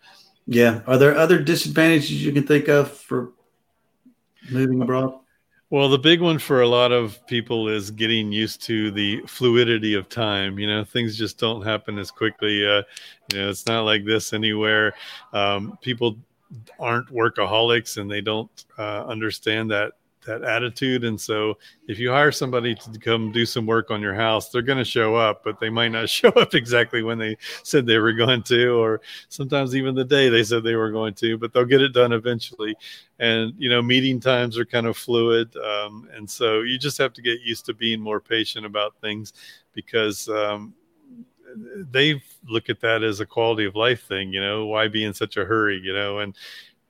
[0.47, 0.83] Yeah.
[0.87, 3.33] Are there other disadvantages you can think of for
[4.51, 5.21] moving abroad?
[5.75, 9.95] Well, the big one for a lot of people is getting used to the fluidity
[9.95, 10.57] of time.
[10.57, 12.65] You know, things just don't happen as quickly.
[12.65, 12.83] Uh,
[13.33, 14.95] you know, it's not like this anywhere.
[15.33, 16.17] Um, people
[16.79, 19.95] aren't workaholics and they don't uh, understand that
[20.25, 21.05] that attitude.
[21.05, 21.59] And so
[21.89, 24.85] if you hire somebody to come do some work on your house, they're going to
[24.85, 28.43] show up, but they might not show up exactly when they said they were going
[28.45, 31.83] to, or sometimes even the day they said they were going to, but they'll get
[31.83, 32.75] it done eventually.
[33.19, 35.55] And, you know, meeting times are kind of fluid.
[35.57, 39.33] Um, and so you just have to get used to being more patient about things
[39.73, 40.75] because, um,
[41.91, 45.15] they look at that as a quality of life thing, you know, why be in
[45.15, 46.37] such a hurry, you know, and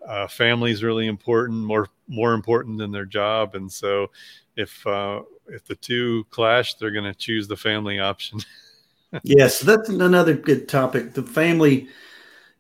[0.07, 3.55] uh, family is really important, more more important than their job.
[3.55, 4.11] And so,
[4.57, 8.41] if uh, if the two clash, they're going to choose the family option.
[9.23, 11.15] yes, that's another good topic.
[11.15, 11.89] The family,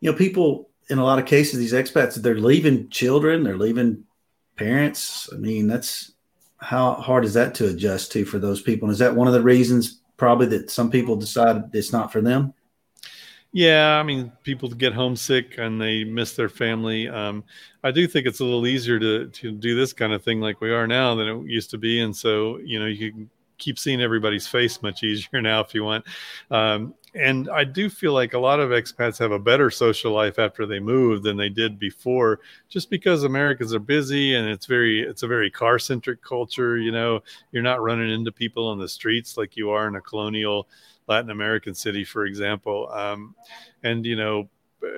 [0.00, 4.04] you know, people in a lot of cases, these expats, they're leaving children, they're leaving
[4.56, 5.28] parents.
[5.32, 6.12] I mean, that's
[6.58, 8.88] how hard is that to adjust to for those people?
[8.88, 12.20] And is that one of the reasons probably that some people decide it's not for
[12.20, 12.54] them?
[13.56, 17.08] Yeah, I mean, people get homesick and they miss their family.
[17.08, 17.44] Um,
[17.84, 20.60] I do think it's a little easier to to do this kind of thing like
[20.60, 23.78] we are now than it used to be, and so you know you can keep
[23.78, 26.04] seeing everybody's face much easier now if you want.
[26.50, 30.40] Um, and I do feel like a lot of expats have a better social life
[30.40, 35.00] after they move than they did before, just because Americans are busy and it's very
[35.02, 36.76] it's a very car centric culture.
[36.76, 37.20] You know,
[37.52, 40.66] you're not running into people on the streets like you are in a colonial
[41.06, 42.88] Latin American city, for example.
[42.90, 43.34] Um,
[43.82, 44.48] and you know,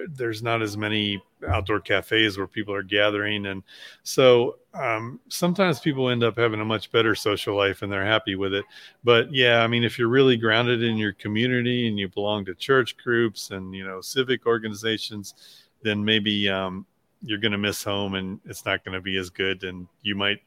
[0.09, 3.63] there's not as many outdoor cafes where people are gathering, and
[4.03, 8.35] so um, sometimes people end up having a much better social life and they're happy
[8.35, 8.65] with it.
[9.05, 12.55] But yeah, I mean, if you're really grounded in your community and you belong to
[12.55, 15.35] church groups and you know civic organizations,
[15.83, 16.87] then maybe um,
[17.23, 20.15] you're going to miss home and it's not going to be as good, and you
[20.15, 20.41] might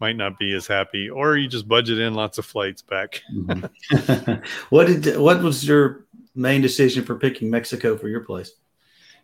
[0.00, 3.22] might not be as happy, or you just budget in lots of flights back.
[3.32, 4.34] mm-hmm.
[4.70, 8.52] what did what was your main decision for picking Mexico for your place?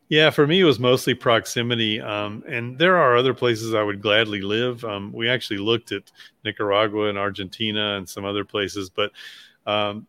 [0.09, 4.03] Yeah, for me it was mostly proximity, um, and there are other places I would
[4.03, 4.85] gladly live.
[4.85, 6.11] Um, we actually looked at
[6.45, 9.13] Nicaragua and Argentina and some other places, but
[9.67, 10.07] um,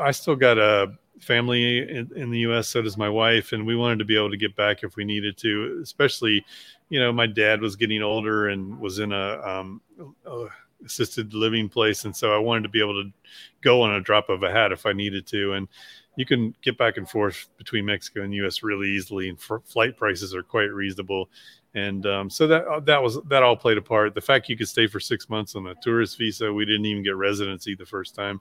[0.00, 2.68] I still got a family in, in, the U.S.
[2.68, 5.04] So does my wife, and we wanted to be able to get back if we
[5.04, 5.78] needed to.
[5.82, 6.44] Especially,
[6.90, 9.80] you know, my dad was getting older and was in a, um,
[10.26, 10.46] a
[10.84, 13.10] assisted living place, and so I wanted to be able to
[13.62, 15.54] go on a drop of a hat if I needed to.
[15.54, 15.68] And
[16.16, 18.62] you can get back and forth between Mexico and U.S.
[18.62, 21.30] really easily, and flight prices are quite reasonable.
[21.74, 24.14] And um, so that uh, that was that all played a part.
[24.14, 27.04] The fact you could stay for six months on a tourist visa, we didn't even
[27.04, 28.40] get residency the first time.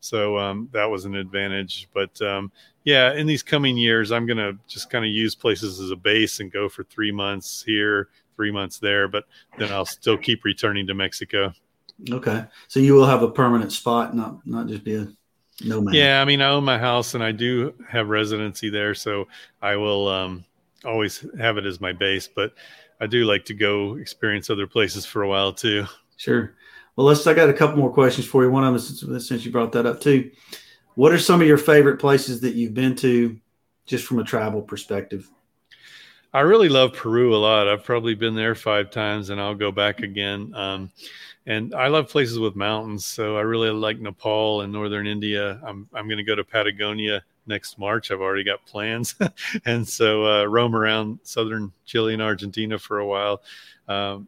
[0.00, 1.88] So um, that was an advantage.
[1.92, 2.52] But um,
[2.84, 5.96] yeah, in these coming years, I'm going to just kind of use places as a
[5.96, 9.08] base and go for three months here, three months there.
[9.08, 9.24] But
[9.58, 11.52] then I'll still keep returning to Mexico.
[12.10, 15.08] Okay, so you will have a permanent spot, not not just be a
[15.64, 15.94] nomad.
[15.94, 19.26] Yeah, I mean, I own my house and I do have residency there, so
[19.60, 20.44] I will um,
[20.84, 22.28] always have it as my base.
[22.28, 22.52] But
[23.00, 25.86] I do like to go experience other places for a while too.
[26.16, 26.54] Sure.
[26.98, 27.24] Well, let's.
[27.28, 28.50] I got a couple more questions for you.
[28.50, 30.32] One of them, since, since you brought that up too,
[30.96, 33.38] what are some of your favorite places that you've been to,
[33.86, 35.30] just from a travel perspective?
[36.34, 37.68] I really love Peru a lot.
[37.68, 40.52] I've probably been there five times, and I'll go back again.
[40.56, 40.90] Um,
[41.46, 45.60] and I love places with mountains, so I really like Nepal and northern India.
[45.64, 48.10] I'm I'm going to go to Patagonia next March.
[48.10, 49.14] I've already got plans,
[49.66, 53.40] and so uh, roam around southern Chile and Argentina for a while.
[53.86, 54.26] Um,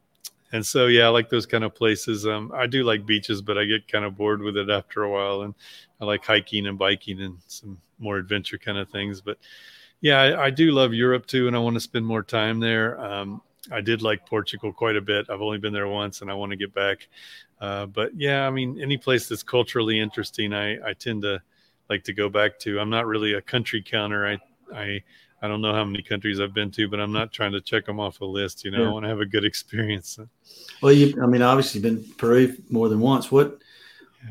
[0.52, 2.26] and so yeah, I like those kind of places.
[2.26, 5.10] Um, I do like beaches, but I get kind of bored with it after a
[5.10, 5.54] while, and
[6.00, 9.20] I like hiking and biking and some more adventure kind of things.
[9.20, 9.38] But
[10.00, 13.00] yeah, I, I do love Europe too, and I want to spend more time there.
[13.00, 15.26] Um, I did like Portugal quite a bit.
[15.28, 17.08] I've only been there once, and I want to get back.
[17.60, 21.42] Uh, but yeah, I mean, any place that's culturally interesting, I, I tend to
[21.90, 22.80] like to go back to.
[22.80, 24.26] I'm not really a country counter.
[24.26, 24.38] I
[24.74, 25.02] I
[25.42, 27.86] I don't know how many countries I've been to, but I'm not trying to check
[27.86, 28.64] them off a list.
[28.64, 28.88] You know, yeah.
[28.88, 30.18] I want to have a good experience.
[30.82, 33.32] Well, you, I mean, obviously been Peru more than once.
[33.32, 33.58] What,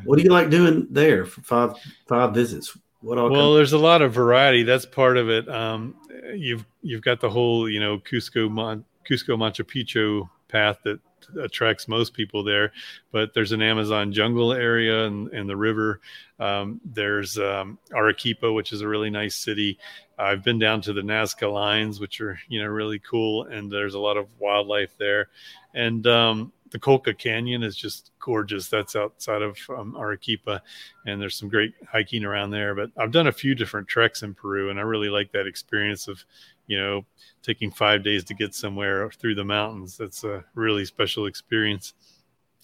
[0.03, 1.75] what do you like doing there for five
[2.07, 2.77] five visits?
[3.01, 3.29] What all?
[3.29, 4.63] Well, there's a lot of variety.
[4.63, 5.47] That's part of it.
[5.49, 5.95] Um,
[6.35, 10.99] you've you've got the whole you know Cusco Mon- Cusco Machu Picchu path that
[11.41, 12.71] attracts most people there.
[13.11, 15.99] But there's an Amazon jungle area and, and the river.
[16.39, 19.77] Um, there's um, Arequipa, which is a really nice city.
[20.17, 23.93] I've been down to the Nazca lines, which are you know really cool, and there's
[23.93, 25.29] a lot of wildlife there.
[25.73, 28.67] And um, the Colca Canyon is just gorgeous.
[28.67, 30.61] That's outside of um, Arequipa,
[31.05, 32.75] and there's some great hiking around there.
[32.75, 36.07] But I've done a few different treks in Peru, and I really like that experience
[36.07, 36.23] of,
[36.67, 37.05] you know,
[37.41, 39.97] taking five days to get somewhere through the mountains.
[39.97, 41.93] That's a really special experience.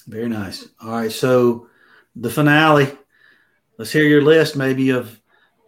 [0.08, 0.68] Very nice.
[0.82, 1.68] All right, so
[2.16, 2.88] the finale.
[3.78, 5.20] Let's hear your list, maybe of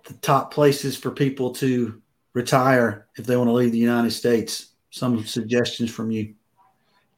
[0.06, 2.02] the top places for people to
[2.34, 4.68] retire if they want to leave the United States.
[4.92, 6.34] Some suggestions from you.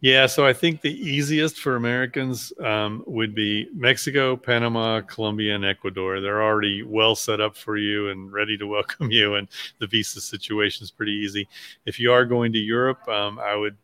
[0.01, 5.65] Yeah, so I think the easiest for Americans um, would be Mexico, Panama, Colombia, and
[5.65, 6.21] Ecuador.
[6.21, 10.21] They're already well set up for you and ready to welcome you, and the visa
[10.21, 11.49] situation is pretty easy.
[11.85, 13.75] If you are going to Europe, um, I would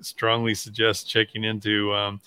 [0.00, 2.20] strongly suggest checking into um,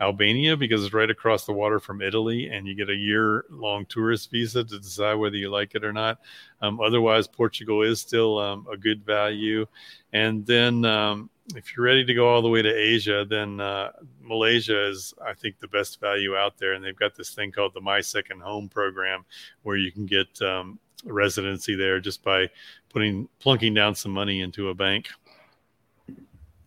[0.00, 3.86] Albania because it's right across the water from Italy, and you get a year long
[3.86, 6.18] tourist visa to decide whether you like it or not.
[6.62, 9.66] Um, otherwise, Portugal is still um, a good value.
[10.12, 13.92] And then um, if you're ready to go all the way to Asia, then uh,
[14.20, 16.74] Malaysia is, I think, the best value out there.
[16.74, 19.24] And they've got this thing called the My Second Home program
[19.62, 22.48] where you can get um, residency there just by
[22.90, 25.08] putting plunking down some money into a bank.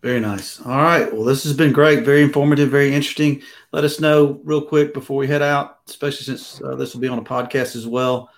[0.01, 0.59] Very nice.
[0.61, 1.13] All right.
[1.13, 2.03] Well, this has been great.
[2.03, 2.71] Very informative.
[2.71, 3.43] Very interesting.
[3.71, 7.07] Let us know real quick before we head out, especially since uh, this will be
[7.07, 8.32] on a podcast as well.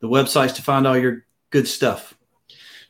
[0.00, 2.14] The websites to find all your good stuff.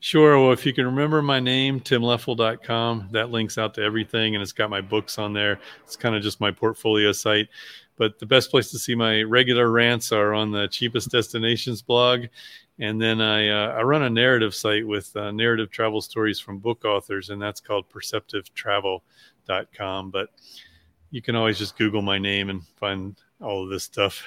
[0.05, 0.38] Sure.
[0.38, 4.52] Well, if you can remember my name, timleffel.com, that links out to everything and it's
[4.52, 5.59] got my books on there.
[5.82, 7.48] It's kind of just my portfolio site.
[7.96, 12.26] But the best place to see my regular rants are on the cheapest destinations blog.
[12.78, 16.59] And then I, uh, I run a narrative site with uh, narrative travel stories from
[16.59, 20.11] book authors, and that's called perceptivetravel.com.
[20.11, 20.28] But
[21.12, 24.22] you can always just Google my name and find all of this stuff.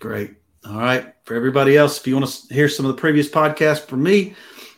[0.00, 0.36] Great.
[0.66, 1.12] All right.
[1.24, 4.34] For everybody else, if you want to hear some of the previous podcasts from me,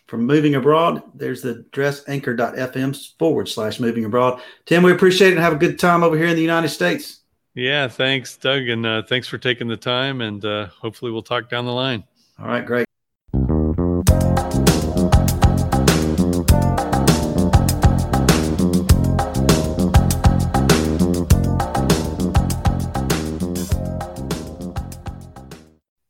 [0.07, 1.03] from moving abroad.
[1.15, 4.41] There's the address anchor.fm forward slash moving abroad.
[4.65, 7.21] Tim, we appreciate it and have a good time over here in the United States.
[7.55, 8.69] Yeah, thanks, Doug.
[8.69, 10.21] And uh, thanks for taking the time.
[10.21, 12.05] And uh, hopefully we'll talk down the line.
[12.39, 12.86] All right, great.